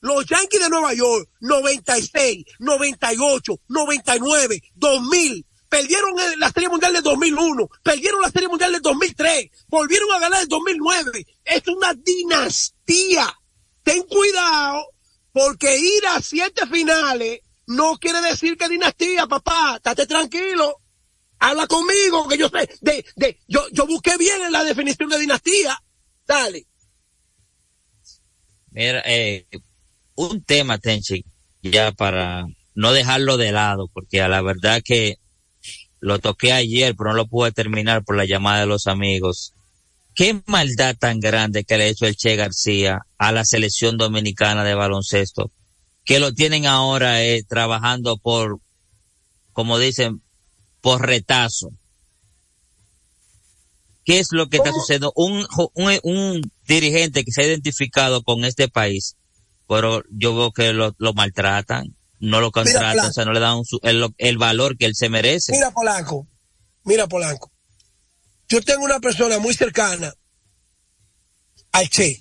los 0.00 0.26
Yankees 0.26 0.60
de 0.60 0.68
Nueva 0.68 0.94
York, 0.94 1.28
96, 1.40 2.44
98, 2.58 3.60
99, 3.68 4.62
2000, 4.74 5.46
perdieron 5.72 6.14
la 6.36 6.50
Serie 6.50 6.68
Mundial 6.68 6.92
del 6.92 7.02
2001, 7.02 7.66
perdieron 7.82 8.20
la 8.20 8.30
Serie 8.30 8.46
Mundial 8.46 8.72
del 8.72 8.82
2003, 8.82 9.50
volvieron 9.68 10.12
a 10.12 10.18
ganar 10.18 10.42
el 10.42 10.48
2009. 10.48 11.26
Es 11.46 11.62
una 11.66 11.94
dinastía. 11.94 13.26
Ten 13.82 14.02
cuidado, 14.02 14.84
porque 15.32 15.78
ir 15.78 16.06
a 16.08 16.20
siete 16.20 16.66
finales 16.66 17.40
no 17.68 17.96
quiere 17.96 18.20
decir 18.20 18.58
que 18.58 18.68
dinastía, 18.68 19.26
papá. 19.26 19.76
Estate 19.76 20.06
tranquilo. 20.06 20.76
Habla 21.38 21.66
conmigo, 21.66 22.28
que 22.28 22.36
yo 22.36 22.50
sé, 22.50 22.68
de, 22.82 23.02
de, 23.16 23.40
yo, 23.48 23.66
yo 23.72 23.86
busqué 23.86 24.18
bien 24.18 24.42
en 24.42 24.52
la 24.52 24.64
definición 24.64 25.08
de 25.08 25.20
dinastía. 25.20 25.82
Dale. 26.26 26.66
Mira, 28.72 29.02
eh, 29.06 29.46
un 30.16 30.44
tema, 30.44 30.76
Tenchi, 30.76 31.24
ya 31.62 31.92
para 31.92 32.44
no 32.74 32.92
dejarlo 32.92 33.38
de 33.38 33.52
lado, 33.52 33.88
porque 33.88 34.20
a 34.20 34.28
la 34.28 34.42
verdad 34.42 34.82
que 34.84 35.21
lo 36.02 36.18
toqué 36.18 36.52
ayer, 36.52 36.96
pero 36.96 37.10
no 37.10 37.16
lo 37.16 37.26
pude 37.28 37.52
terminar 37.52 38.04
por 38.04 38.16
la 38.16 38.26
llamada 38.26 38.60
de 38.60 38.66
los 38.66 38.88
amigos. 38.88 39.54
Qué 40.16 40.42
maldad 40.46 40.96
tan 40.98 41.20
grande 41.20 41.62
que 41.62 41.78
le 41.78 41.84
ha 41.84 41.86
hecho 41.86 42.06
el 42.06 42.16
Che 42.16 42.34
García 42.34 43.06
a 43.18 43.30
la 43.30 43.44
selección 43.44 43.96
dominicana 43.96 44.64
de 44.64 44.74
baloncesto, 44.74 45.52
que 46.04 46.18
lo 46.18 46.34
tienen 46.34 46.66
ahora 46.66 47.22
eh, 47.22 47.44
trabajando 47.48 48.18
por, 48.18 48.58
como 49.52 49.78
dicen, 49.78 50.22
por 50.80 51.06
retazo. 51.06 51.70
¿Qué 54.04 54.18
es 54.18 54.32
lo 54.32 54.48
que 54.48 54.56
está 54.56 54.72
sucediendo? 54.72 55.12
Un, 55.14 55.46
un, 55.74 55.98
un, 56.02 56.52
dirigente 56.66 57.24
que 57.24 57.30
se 57.30 57.42
ha 57.42 57.46
identificado 57.46 58.24
con 58.24 58.44
este 58.44 58.66
país, 58.66 59.16
pero 59.68 60.02
yo 60.10 60.34
veo 60.34 60.50
que 60.50 60.72
lo, 60.72 60.96
lo 60.98 61.12
maltratan, 61.12 61.94
no 62.22 62.40
lo 62.40 62.52
contratan, 62.52 63.10
o 63.10 63.12
sea, 63.12 63.24
no 63.24 63.32
le 63.32 63.40
dan 63.40 63.62
el, 64.16 64.38
valor 64.38 64.78
que 64.78 64.86
él 64.86 64.94
se 64.94 65.08
merece. 65.08 65.50
Mira, 65.50 65.72
Polanco, 65.72 66.28
mira, 66.84 67.08
Polanco. 67.08 67.50
Yo 68.48 68.62
tengo 68.62 68.84
una 68.84 69.00
persona 69.00 69.40
muy 69.40 69.54
cercana 69.54 70.14
al 71.72 71.88
Che, 71.88 72.20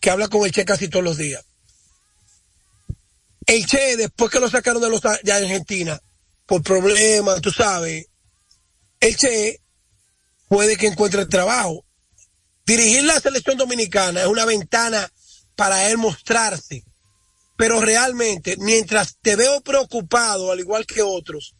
que 0.00 0.10
habla 0.10 0.28
con 0.28 0.46
el 0.46 0.52
Che 0.52 0.64
casi 0.64 0.88
todos 0.88 1.04
los 1.04 1.18
días. 1.18 1.44
El 3.44 3.66
Che, 3.66 3.98
después 3.98 4.30
que 4.30 4.40
lo 4.40 4.48
sacaron 4.48 4.80
de, 4.80 4.88
los, 4.88 5.02
de 5.22 5.32
Argentina, 5.32 6.00
por 6.46 6.62
problemas, 6.62 7.42
tú 7.42 7.50
sabes, 7.50 8.06
el 9.00 9.16
Che 9.16 9.60
puede 10.48 10.78
que 10.78 10.86
encuentre 10.86 11.26
trabajo. 11.26 11.84
Dirigir 12.64 13.02
la 13.04 13.20
selección 13.20 13.58
dominicana 13.58 14.22
es 14.22 14.28
una 14.28 14.46
ventana 14.46 15.12
para 15.56 15.90
él 15.90 15.98
mostrarse 15.98 16.84
pero 17.62 17.80
realmente, 17.80 18.56
mientras 18.58 19.18
te 19.22 19.36
veo 19.36 19.60
preocupado, 19.60 20.50
al 20.50 20.58
igual 20.58 20.84
que 20.84 21.00
otros, 21.00 21.54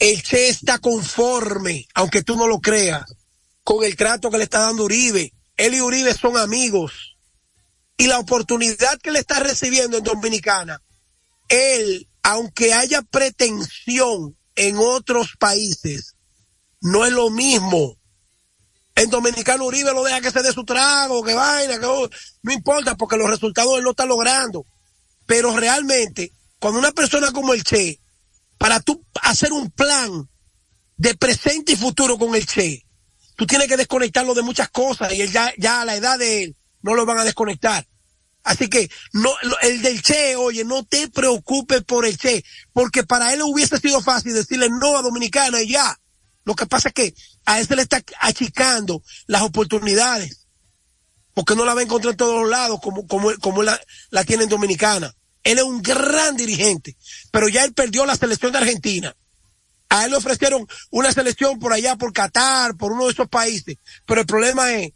el 0.00 0.20
Che 0.20 0.48
está 0.48 0.80
conforme, 0.80 1.86
aunque 1.94 2.24
tú 2.24 2.34
no 2.34 2.48
lo 2.48 2.58
creas, 2.58 3.04
con 3.62 3.84
el 3.84 3.94
trato 3.94 4.32
que 4.32 4.38
le 4.38 4.42
está 4.42 4.58
dando 4.58 4.82
Uribe. 4.82 5.32
Él 5.56 5.74
y 5.74 5.80
Uribe 5.80 6.12
son 6.12 6.36
amigos. 6.36 7.16
Y 7.96 8.08
la 8.08 8.18
oportunidad 8.18 8.98
que 9.00 9.12
le 9.12 9.20
está 9.20 9.38
recibiendo 9.38 9.98
en 9.98 10.02
Dominicana, 10.02 10.82
él, 11.46 12.08
aunque 12.24 12.74
haya 12.74 13.02
pretensión 13.02 14.36
en 14.56 14.76
otros 14.76 15.36
países, 15.38 16.16
no 16.80 17.06
es 17.06 17.12
lo 17.12 17.30
mismo. 17.30 17.96
En 18.96 19.08
Dominicano 19.08 19.66
Uribe 19.66 19.92
lo 19.92 20.02
deja 20.02 20.20
que 20.20 20.32
se 20.32 20.42
dé 20.42 20.52
su 20.52 20.64
trago, 20.64 21.22
que 21.22 21.34
vaina, 21.34 21.78
que 21.78 21.86
no 22.42 22.52
importa, 22.52 22.96
porque 22.96 23.16
los 23.16 23.30
resultados 23.30 23.78
él 23.78 23.84
no 23.84 23.90
está 23.90 24.04
logrando. 24.04 24.66
Pero 25.28 25.54
realmente, 25.54 26.32
cuando 26.58 26.78
una 26.78 26.92
persona 26.92 27.32
como 27.32 27.52
el 27.52 27.62
Che, 27.62 28.00
para 28.56 28.80
tú 28.80 29.04
hacer 29.20 29.52
un 29.52 29.70
plan 29.70 30.26
de 30.96 31.14
presente 31.16 31.72
y 31.72 31.76
futuro 31.76 32.16
con 32.16 32.34
el 32.34 32.46
Che, 32.46 32.86
tú 33.36 33.46
tienes 33.46 33.68
que 33.68 33.76
desconectarlo 33.76 34.32
de 34.32 34.40
muchas 34.40 34.70
cosas 34.70 35.12
y 35.12 35.20
él 35.20 35.30
ya, 35.30 35.52
ya 35.58 35.82
a 35.82 35.84
la 35.84 35.96
edad 35.96 36.18
de 36.18 36.44
él 36.44 36.56
no 36.80 36.94
lo 36.94 37.04
van 37.04 37.18
a 37.18 37.24
desconectar. 37.24 37.86
Así 38.42 38.70
que 38.70 38.90
no, 39.12 39.30
el 39.60 39.82
del 39.82 40.00
Che, 40.00 40.34
oye, 40.36 40.64
no 40.64 40.86
te 40.86 41.08
preocupes 41.08 41.84
por 41.84 42.06
el 42.06 42.16
Che, 42.16 42.42
porque 42.72 43.04
para 43.04 43.34
él 43.34 43.42
hubiese 43.42 43.78
sido 43.78 44.00
fácil 44.00 44.32
decirle 44.32 44.70
no 44.70 44.96
a 44.96 45.02
Dominicana 45.02 45.60
y 45.60 45.72
ya. 45.72 45.94
Lo 46.44 46.54
que 46.54 46.64
pasa 46.64 46.88
es 46.88 46.94
que 46.94 47.14
a 47.44 47.60
él 47.60 47.66
se 47.66 47.76
le 47.76 47.82
está 47.82 48.02
achicando 48.18 49.02
las 49.26 49.42
oportunidades, 49.42 50.46
porque 51.34 51.54
no 51.54 51.66
la 51.66 51.74
va 51.74 51.80
a 51.80 51.84
encontrar 51.84 52.12
en 52.12 52.16
todos 52.16 52.40
los 52.40 52.50
lados 52.50 52.80
como, 52.80 53.06
como, 53.06 53.30
como 53.42 53.62
la, 53.62 53.78
la 54.08 54.24
tiene 54.24 54.44
en 54.44 54.48
Dominicana. 54.48 55.14
Él 55.48 55.56
es 55.56 55.64
un 55.64 55.80
gran 55.80 56.36
dirigente, 56.36 56.94
pero 57.30 57.48
ya 57.48 57.64
él 57.64 57.72
perdió 57.72 58.04
la 58.04 58.16
selección 58.16 58.52
de 58.52 58.58
Argentina. 58.58 59.16
A 59.88 60.04
él 60.04 60.10
le 60.10 60.18
ofrecieron 60.18 60.66
una 60.90 61.10
selección 61.10 61.58
por 61.58 61.72
allá, 61.72 61.96
por 61.96 62.12
Qatar, 62.12 62.76
por 62.76 62.92
uno 62.92 63.06
de 63.06 63.12
esos 63.12 63.30
países. 63.30 63.78
Pero 64.04 64.20
el 64.20 64.26
problema 64.26 64.70
es, 64.72 64.92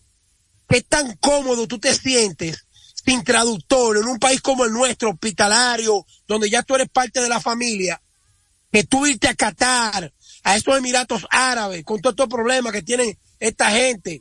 ¿qué 0.69 0.83
tan 0.83 1.17
cómodo 1.17 1.67
tú 1.67 1.79
te 1.79 1.95
sientes 1.95 2.67
sin 3.03 3.25
traductor 3.25 3.97
en 3.97 4.05
un 4.05 4.19
país 4.19 4.43
como 4.43 4.67
el 4.67 4.73
nuestro, 4.73 5.13
hospitalario, 5.13 6.05
donde 6.29 6.51
ya 6.51 6.63
tú 6.63 6.75
eres 6.75 6.91
parte 6.91 7.23
de 7.23 7.31
la 7.31 7.41
familia, 7.41 8.03
que 8.71 8.85
tú 8.85 9.07
irte 9.07 9.29
a 9.29 9.35
Qatar, 9.35 10.13
a 10.45 10.57
esos 10.57 10.77
Emiratos 10.77 11.27
Árabes, 11.31 11.83
con 11.83 12.03
todos 12.03 12.13
estos 12.13 12.29
problemas 12.29 12.75
que 12.75 12.83
tienen 12.83 13.19
esta 13.41 13.71
gente, 13.71 14.21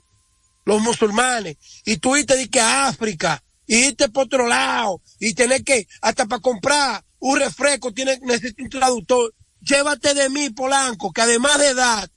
los 0.63 0.81
musulmanes, 0.81 1.57
y 1.83 1.97
tú 1.97 2.15
irte 2.15 2.61
a 2.61 2.87
África, 2.87 3.43
y 3.67 3.87
irte 3.87 4.09
por 4.09 4.25
otro 4.25 4.47
lado 4.47 5.01
y 5.19 5.33
tener 5.33 5.63
que, 5.63 5.87
hasta 6.01 6.25
para 6.25 6.41
comprar 6.41 7.03
un 7.19 7.39
refresco, 7.39 7.93
tiene, 7.93 8.19
necesita 8.23 8.63
un 8.63 8.69
traductor. 8.69 9.33
Llévate 9.61 10.13
de 10.13 10.29
mí, 10.29 10.49
Polanco, 10.49 11.11
que 11.13 11.21
además 11.21 11.59
de 11.59 11.67
edad, 11.69 12.09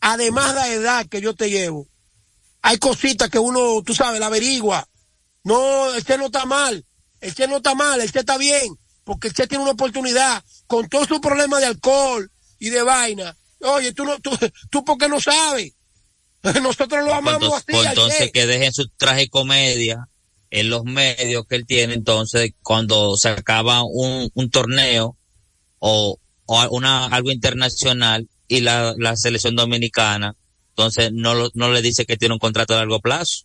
además 0.00 0.54
de 0.54 0.74
edad 0.74 1.06
que 1.06 1.20
yo 1.20 1.34
te 1.34 1.50
llevo, 1.50 1.88
hay 2.62 2.78
cositas 2.78 3.30
que 3.30 3.38
uno, 3.38 3.82
tú 3.82 3.94
sabes, 3.94 4.20
la 4.20 4.26
averigua. 4.26 4.86
No, 5.44 5.88
Che 6.04 6.18
no 6.18 6.26
está 6.26 6.44
mal, 6.44 6.84
Che 7.20 7.46
no 7.46 7.56
está 7.56 7.74
mal, 7.74 8.00
el 8.00 8.12
Che 8.12 8.18
está 8.18 8.36
bien, 8.36 8.76
porque 9.04 9.30
Che 9.30 9.46
tiene 9.46 9.62
una 9.62 9.72
oportunidad 9.72 10.44
con 10.66 10.88
todo 10.88 11.06
su 11.06 11.20
problema 11.20 11.58
de 11.58 11.66
alcohol 11.66 12.30
y 12.58 12.68
de 12.68 12.82
vaina. 12.82 13.36
Oye, 13.60 13.92
tú 13.92 14.04
no, 14.04 14.18
tú, 14.20 14.30
tú 14.70 14.84
porque 14.84 15.08
no 15.08 15.20
sabes. 15.20 15.72
Nosotros 16.62 17.04
lo 17.04 17.14
amamos 17.14 17.52
así. 17.54 17.72
Pues 17.72 17.86
entonces 17.86 18.30
que 18.32 18.46
dejen 18.46 18.72
su 18.72 18.88
traje 18.90 19.28
comedia 19.28 20.08
en 20.50 20.70
los 20.70 20.84
medios 20.84 21.46
que 21.46 21.56
él 21.56 21.66
tiene, 21.66 21.94
entonces 21.94 22.52
cuando 22.62 23.16
se 23.16 23.28
acaba 23.28 23.82
un, 23.84 24.30
un 24.34 24.50
torneo 24.50 25.16
o, 25.78 26.18
o 26.46 26.68
una, 26.70 27.06
algo 27.06 27.30
internacional 27.30 28.28
y 28.46 28.60
la, 28.60 28.94
la 28.96 29.16
selección 29.16 29.56
dominicana, 29.56 30.34
entonces 30.70 31.10
no, 31.12 31.50
no 31.54 31.72
le 31.72 31.82
dice 31.82 32.06
que 32.06 32.16
tiene 32.16 32.34
un 32.34 32.38
contrato 32.38 32.74
a 32.74 32.78
largo 32.78 33.00
plazo. 33.00 33.44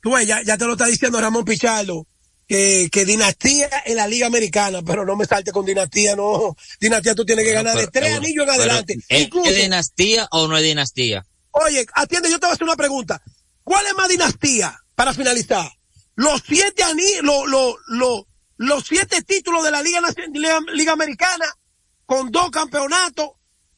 Tú 0.00 0.18
ya, 0.26 0.42
ya 0.42 0.56
te 0.58 0.66
lo 0.66 0.72
está 0.72 0.86
diciendo 0.86 1.20
Ramón 1.20 1.44
Pichardo, 1.44 2.06
que, 2.46 2.88
que 2.92 3.04
dinastía 3.04 3.70
en 3.86 3.96
la 3.96 4.06
Liga 4.06 4.26
Americana, 4.26 4.82
pero 4.82 5.04
no 5.04 5.16
me 5.16 5.24
salte 5.24 5.50
con 5.50 5.64
dinastía, 5.64 6.14
no. 6.14 6.54
Dinastía 6.80 7.14
tú 7.14 7.24
tienes 7.24 7.44
que 7.44 7.52
ganar 7.52 7.76
de 7.76 7.86
tres 7.86 8.14
anillos 8.14 8.44
en 8.44 8.50
adelante. 8.50 8.96
¿Es 9.08 9.30
dinastía 9.56 10.28
o 10.30 10.46
no 10.46 10.56
es 10.56 10.62
dinastía? 10.62 11.24
Oye, 11.52 11.86
atiende, 11.94 12.30
yo 12.30 12.38
te 12.38 12.46
voy 12.46 12.50
a 12.50 12.54
hacer 12.54 12.64
una 12.64 12.76
pregunta. 12.76 13.22
¿Cuál 13.64 13.86
es 13.86 13.94
más 13.94 14.08
dinastía? 14.08 14.78
para 14.94 15.12
finalizar, 15.12 15.70
los 16.14 16.42
siete 16.46 16.84
los 18.56 18.84
siete 18.86 19.22
títulos 19.22 19.64
de 19.64 19.70
la 19.70 19.82
Liga, 19.82 20.00
Liga, 20.32 20.60
Liga 20.72 20.92
Americana 20.92 21.46
con 22.06 22.30
dos 22.30 22.50
campeonatos 22.50 23.30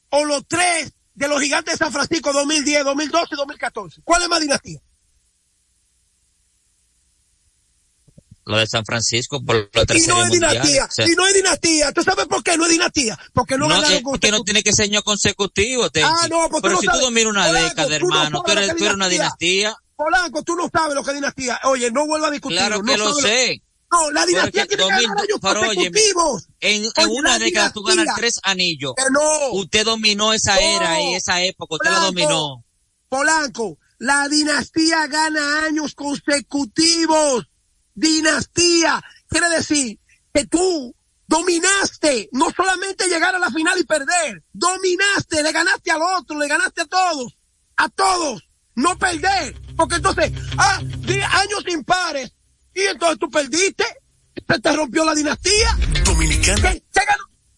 o 0.09 0.25
los 0.25 0.45
tres 0.47 0.93
de 1.15 1.27
los 1.27 1.41
gigantes 1.41 1.73
de 1.73 1.77
San 1.77 1.91
Francisco 1.91 2.31
2010, 2.31 2.83
2012 2.83 3.27
y 3.31 3.37
2014. 3.37 4.01
¿Cuál 4.03 4.21
es 4.21 4.29
más 4.29 4.39
dinastía? 4.39 4.79
Lo 8.47 8.57
de 8.57 8.65
San 8.65 8.85
Francisco 8.85 9.43
por 9.43 9.69
la 9.73 9.85
tercera 9.85 10.13
Y 10.13 10.17
no 10.17 10.23
es 10.23 10.31
dinastía, 10.31 10.87
y 11.05 11.15
no 11.15 11.27
es 11.27 11.33
dinastía. 11.33 11.91
¿Tú 11.91 12.01
sabes 12.01 12.27
por 12.27 12.41
qué 12.43 12.55
no 12.57 12.63
es 12.63 12.71
dinastía? 12.71 13.19
Porque 13.33 13.57
no, 13.57 13.67
no 13.67 13.75
es 13.83 14.01
que 14.21 14.31
no 14.31 14.41
tiene 14.43 14.63
que 14.63 14.71
ser 14.71 14.85
año 14.85 15.03
consecutivo, 15.03 15.87
Ah, 16.01 16.27
no, 16.29 16.47
porque 16.49 16.69
Pero 16.69 16.79
si 16.79 16.87
tú 16.87 16.97
dominas 16.97 17.31
una 17.31 17.51
década, 17.51 17.93
hermano, 17.93 18.41
tú, 18.45 18.51
eres, 18.53 18.75
tú 18.77 18.83
eres 18.85 18.95
una 18.95 19.09
dinastía. 19.09 19.75
Polanco, 19.97 20.43
tú 20.43 20.55
no 20.55 20.69
sabes 20.71 20.95
lo 20.95 21.03
que 21.03 21.09
es 21.09 21.15
dinastía. 21.15 21.59
Oye, 21.65 21.91
no 21.91 22.05
vuelva 22.07 22.27
a 22.27 22.31
discutir. 22.31 22.57
Claro 22.57 22.81
que 22.81 22.97
lo 22.97 23.13
sé. 23.15 23.61
No, 23.91 24.11
la 24.11 24.25
dinastía 24.25 24.65
tiene 24.65 24.83
que 24.83 24.89
ganar 24.89 25.17
años 25.17 25.39
consecutivos. 25.41 26.47
en, 26.59 26.83
en 26.95 27.09
una 27.09 27.39
década 27.39 27.71
tú 27.73 27.83
ganas 27.83 28.07
tres 28.15 28.39
anillos. 28.43 28.93
no. 29.11 29.51
Usted 29.53 29.83
dominó 29.85 30.33
esa 30.33 30.57
era 30.59 31.01
y 31.01 31.15
esa 31.15 31.41
época, 31.41 31.75
usted 31.75 31.89
la 31.91 31.99
dominó. 31.99 32.63
Polanco, 33.09 33.77
la 33.97 34.27
dinastía 34.29 35.07
gana 35.07 35.65
años 35.65 35.95
consecutivos. 35.95 37.47
Dinastía. 37.97 39.03
Quiere 39.27 39.49
decir 39.49 39.99
que 40.31 40.45
tú 40.45 40.95
dominaste, 41.27 42.29
no 42.31 42.47
solamente 42.55 43.07
llegar 43.07 43.35
a 43.35 43.39
la 43.39 43.49
final 43.49 43.77
y 43.79 43.83
perder, 43.83 44.43
dominaste, 44.53 45.43
le 45.43 45.51
ganaste 45.51 45.91
al 45.91 46.01
otro, 46.01 46.39
le 46.39 46.47
ganaste 46.47 46.81
a 46.81 46.85
todos, 46.85 47.37
a 47.75 47.89
todos, 47.89 48.47
no 48.75 48.97
perder, 48.97 49.59
porque 49.75 49.95
entonces, 49.95 50.31
ah, 50.57 50.79
años 50.79 51.63
impares, 51.67 52.31
y 52.73 52.81
entonces 52.81 53.19
tú 53.19 53.29
perdiste, 53.29 53.83
se 54.47 54.59
te 54.59 54.71
rompió 54.71 55.03
la 55.03 55.15
dinastía. 55.15 55.77
Dominicana. 56.05 56.73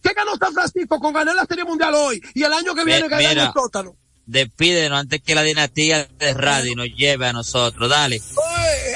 ¿Qué, 0.01 0.13
ganó, 0.15 0.35
San 0.39 0.53
Francisco 0.53 0.99
con 0.99 1.13
ganar 1.13 1.35
la 1.35 1.45
Serie 1.45 1.65
Mundial 1.65 1.93
hoy? 1.93 2.21
Y 2.33 2.43
el 2.43 2.53
año 2.53 2.73
que 2.73 2.85
viene 2.85 3.07
ganar 3.07 3.37
el 3.37 3.53
sótano. 3.53 3.95
Despídenos 4.25 4.99
antes 4.99 5.21
que 5.21 5.35
la 5.35 5.43
dinastía 5.43 6.05
de 6.05 6.33
Radio 6.33 6.75
nos 6.75 6.87
lleve 6.95 7.27
a 7.27 7.33
nosotros, 7.33 7.89
dale. 7.89 8.15
Oye, 8.15 8.48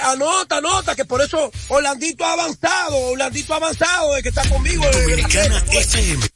anota, 0.03 0.57
anota, 0.57 0.95
que 0.95 1.05
por 1.05 1.21
eso 1.21 1.51
Orlandito 1.69 2.25
ha 2.25 2.33
avanzado, 2.33 2.97
Orlandito 2.97 3.53
ha 3.53 3.57
avanzado, 3.57 4.13
de 4.13 4.23
que 4.23 4.29
está 4.29 4.47
conmigo. 4.49 4.83
Dominicana 4.91 5.63
FM. 5.71 6.33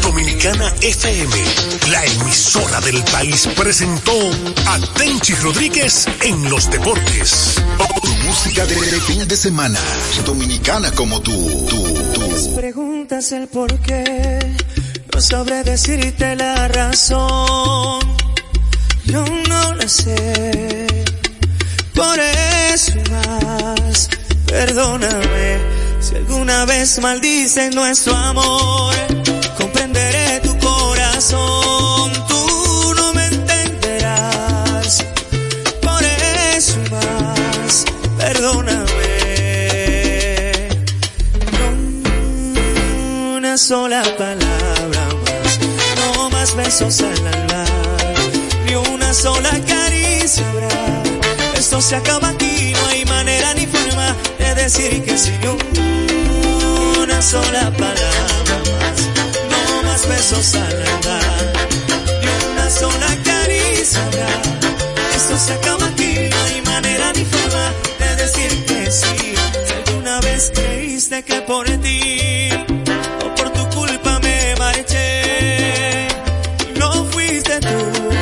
Dominicana 0.00 0.74
FM, 0.80 1.36
la 1.90 2.04
emisora 2.04 2.80
del 2.80 3.02
país, 3.04 3.48
presentó 3.56 4.12
a 4.66 4.78
Tenchi 4.94 5.34
Rodríguez 5.34 6.06
en 6.22 6.50
los 6.50 6.70
deportes. 6.70 7.56
música 8.24 8.66
de, 8.66 8.74
fin 9.00 9.26
de 9.26 9.36
semana, 9.36 9.78
dominicana 10.24 10.90
como 10.92 11.20
tú, 11.20 11.66
tú, 11.66 11.82
tú. 12.12 12.54
Preguntas 12.56 13.32
el 13.32 13.48
por 13.48 13.80
qué, 13.80 14.38
no 15.14 15.20
sabré 15.20 15.62
decirte 15.62 16.36
la 16.36 16.68
razón. 16.68 18.31
Yo 19.12 19.24
no 19.48 19.74
la 19.74 19.88
sé, 19.88 20.86
por 21.94 22.18
eso 22.18 22.92
más, 23.10 24.08
perdóname 24.46 25.58
si 26.00 26.16
alguna 26.16 26.64
vez 26.64 26.98
maldice 26.98 27.68
nuestro 27.70 28.16
amor 28.16 28.94
tú 32.28 32.94
no 32.96 33.12
me 33.14 33.26
entenderás. 33.26 35.04
Por 35.80 36.02
eso 36.56 36.78
más, 36.90 37.84
perdóname. 38.16 38.92
una 43.36 43.58
sola 43.58 44.02
palabra 44.16 45.08
más, 45.24 45.58
no 45.96 46.30
más 46.30 46.56
besos 46.56 47.00
al 47.02 47.26
alma, 47.26 47.64
sola 49.12 49.50
caricia. 49.66 50.44
Esto 51.54 51.80
se 51.80 51.96
acaba 51.96 52.28
aquí, 52.28 52.72
no 52.72 52.86
hay 52.88 53.04
manera 53.04 53.54
ni 53.54 53.66
forma 53.66 54.16
de 54.38 54.54
decir 54.54 55.02
que 55.04 55.18
sí. 55.18 55.32
Una 57.02 57.20
sola 57.20 57.70
palabra 57.70 58.62
más 59.84 60.08
besos 60.08 60.54
al 60.54 60.86
andar 60.86 61.52
y 62.22 62.52
una 62.52 62.70
sola 62.70 63.06
caricia 63.24 64.00
Esto 65.14 65.36
se 65.38 65.52
acaba 65.52 65.86
aquí, 65.86 66.28
no 66.30 66.42
hay 66.44 66.62
manera 66.62 67.12
ni 67.12 67.24
forma 67.24 67.72
de 67.98 68.16
decir 68.16 68.64
que 68.66 68.90
sí. 68.90 69.34
Si 69.66 69.72
alguna 69.72 70.20
vez 70.20 70.52
creíste 70.54 71.22
que 71.22 71.42
por 71.42 71.66
ti 71.68 72.48
o 73.24 73.34
por 73.34 73.50
tu 73.50 73.68
culpa 73.76 74.18
me 74.20 74.54
marché, 74.56 76.08
no 76.76 77.04
fuiste 77.06 77.60
tú. 77.60 78.21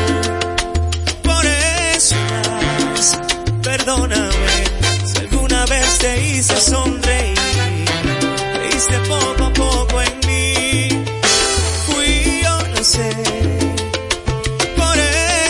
Perdóname 3.90 4.64
si 5.04 5.18
alguna 5.18 5.66
vez 5.66 5.98
te 5.98 6.22
hice 6.22 6.60
sonreír. 6.60 7.38
Creíste 8.54 8.98
poco 9.08 9.44
a 9.44 9.52
poco 9.52 10.00
en 10.00 10.20
por 14.76 14.98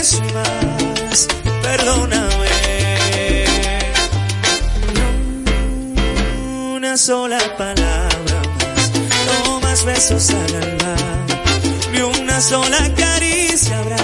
eso 0.01 0.23
más, 0.35 1.29
perdóname. 1.63 2.49
Una 6.77 6.97
sola 6.97 7.39
palabra 7.59 8.43
más, 8.59 9.45
no 9.45 9.61
más 9.61 9.85
besos 9.85 10.31
al 10.31 10.55
alma, 10.55 10.95
ni 11.93 12.01
una 12.01 12.41
sola 12.41 12.91
caricia 12.97 13.79
habrá. 13.79 13.99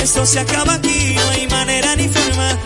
Esto 0.00 0.26
se 0.26 0.40
acaba 0.40 0.74
aquí, 0.74 1.14
no 1.14 1.30
hay 1.30 1.48
manera 1.48 1.96
ni 1.96 2.08
forma 2.08 2.65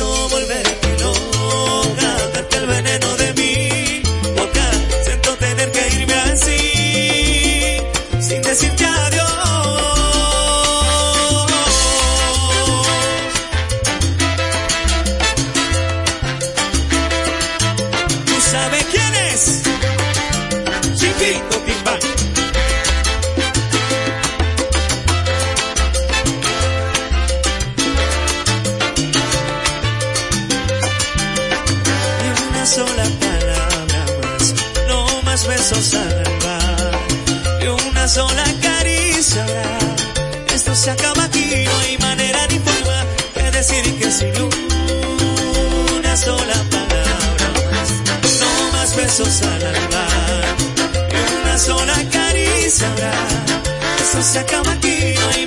sola 38.21 38.45
caricia. 38.61 39.45
Esto 40.53 40.75
se 40.75 40.91
acaba 40.91 41.23
aquí, 41.23 41.65
no 41.65 41.77
hay 41.79 41.97
manera 41.97 42.39
ni 42.51 42.59
forma 42.59 42.99
de 43.35 43.51
decir 43.57 43.83
que 43.99 44.11
sin 44.11 44.35
una 45.99 46.15
sola 46.15 46.57
palabra 46.75 47.47
más, 47.71 47.89
no 48.41 48.51
más 48.73 48.95
besos 48.95 49.41
al 49.41 49.63
alma 49.73 50.05
una 51.41 51.57
sola 51.57 51.97
caricia. 52.17 53.11
Esto 54.03 54.21
se 54.31 54.39
acaba 54.39 54.71
aquí, 54.73 55.15
no 55.19 55.27
hay 55.33 55.45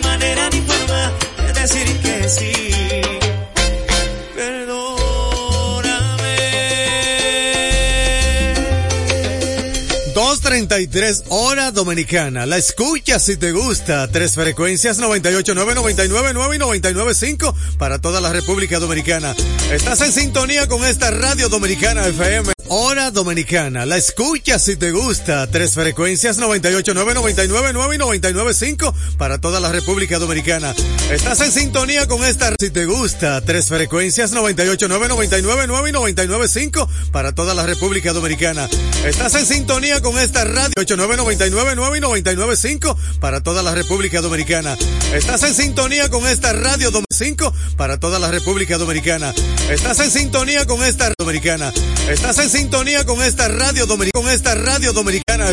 2.33 10.69 11.25
hora 11.29 11.71
dominicana. 11.71 12.47
La 12.47 12.57
escucha 12.57 13.19
si 13.19 13.37
te 13.37 13.53
gusta. 13.53 14.09
Tres 14.09 14.35
frecuencias 14.35 14.99
98.9, 14.99 15.55
99.9 15.55 16.55
y 16.55 16.59
99.5 16.59 17.55
para 17.79 17.99
toda 18.01 18.21
la 18.21 18.33
República 18.33 18.79
Dominicana. 18.79 19.35
Estás 19.71 20.01
en 20.01 20.12
sintonía 20.12 20.67
con 20.69 20.85
esta 20.85 21.11
radio 21.11 21.49
dominicana 21.49 22.07
FM. 22.07 22.55
Hora 22.69 23.11
Dominicana. 23.11 23.85
La 23.85 23.97
escucha 23.97 24.59
si 24.59 24.77
te 24.77 24.91
gusta. 24.91 25.47
Tres 25.49 25.75
frecuencias 25.75 26.39
98.9, 26.39 27.15
99.9 27.15 27.95
y 27.95 27.99
99.5 27.99 28.95
para 29.19 29.39
toda 29.39 29.61
la 29.61 29.71
República 29.71 30.19
Dominicana. 30.19 30.75
Estás 31.11 31.41
en 31.41 31.53
sintonía 31.53 32.07
con 32.07 32.25
esta 32.25 32.55
si 32.59 32.71
te 32.71 32.87
gusta. 32.87 33.41
Tres 33.43 33.69
frecuencias 33.69 34.33
98.9, 34.33 34.89
99.9 34.89 35.89
y 35.89 36.15
99.5 36.17 36.89
para 37.12 37.33
toda 37.35 37.55
la 37.55 37.67
República 37.67 38.12
Dominicana. 38.12 38.69
Estás 39.05 39.35
en 39.35 39.47
sintonía 39.47 40.01
con 40.01 40.19
esta 40.19 40.45
radio 40.55 40.72
89.99.9 40.76 41.98
y 41.98 42.22
99.5 42.22 42.96
para 43.20 43.42
toda 43.42 43.62
la 43.62 43.74
República 43.74 44.20
Dominicana. 44.20 44.76
Estás 45.12 45.42
en 45.42 45.55
sintonía 45.55 46.09
con 46.09 46.26
esta 46.26 46.52
radio 46.52 46.90
5 47.11 47.52
para 47.76 47.98
toda 47.98 48.18
la 48.18 48.30
República 48.30 48.78
Dominicana. 48.78 49.34
Estás 49.68 49.98
en 50.00 50.11
sintonía 50.11 50.66
con 50.66 50.82
esta 50.82 51.12
dominicana. 51.18 51.72
Estás 52.09 52.38
en 52.38 52.50
sintonía 52.50 53.05
con 53.05 53.22
esta 53.22 53.48
radio 53.48 53.86
dominicana. 53.86 54.14
Con 54.14 54.30
esta 54.30 54.55
radio 54.55 54.92
dominicana. 54.92 55.52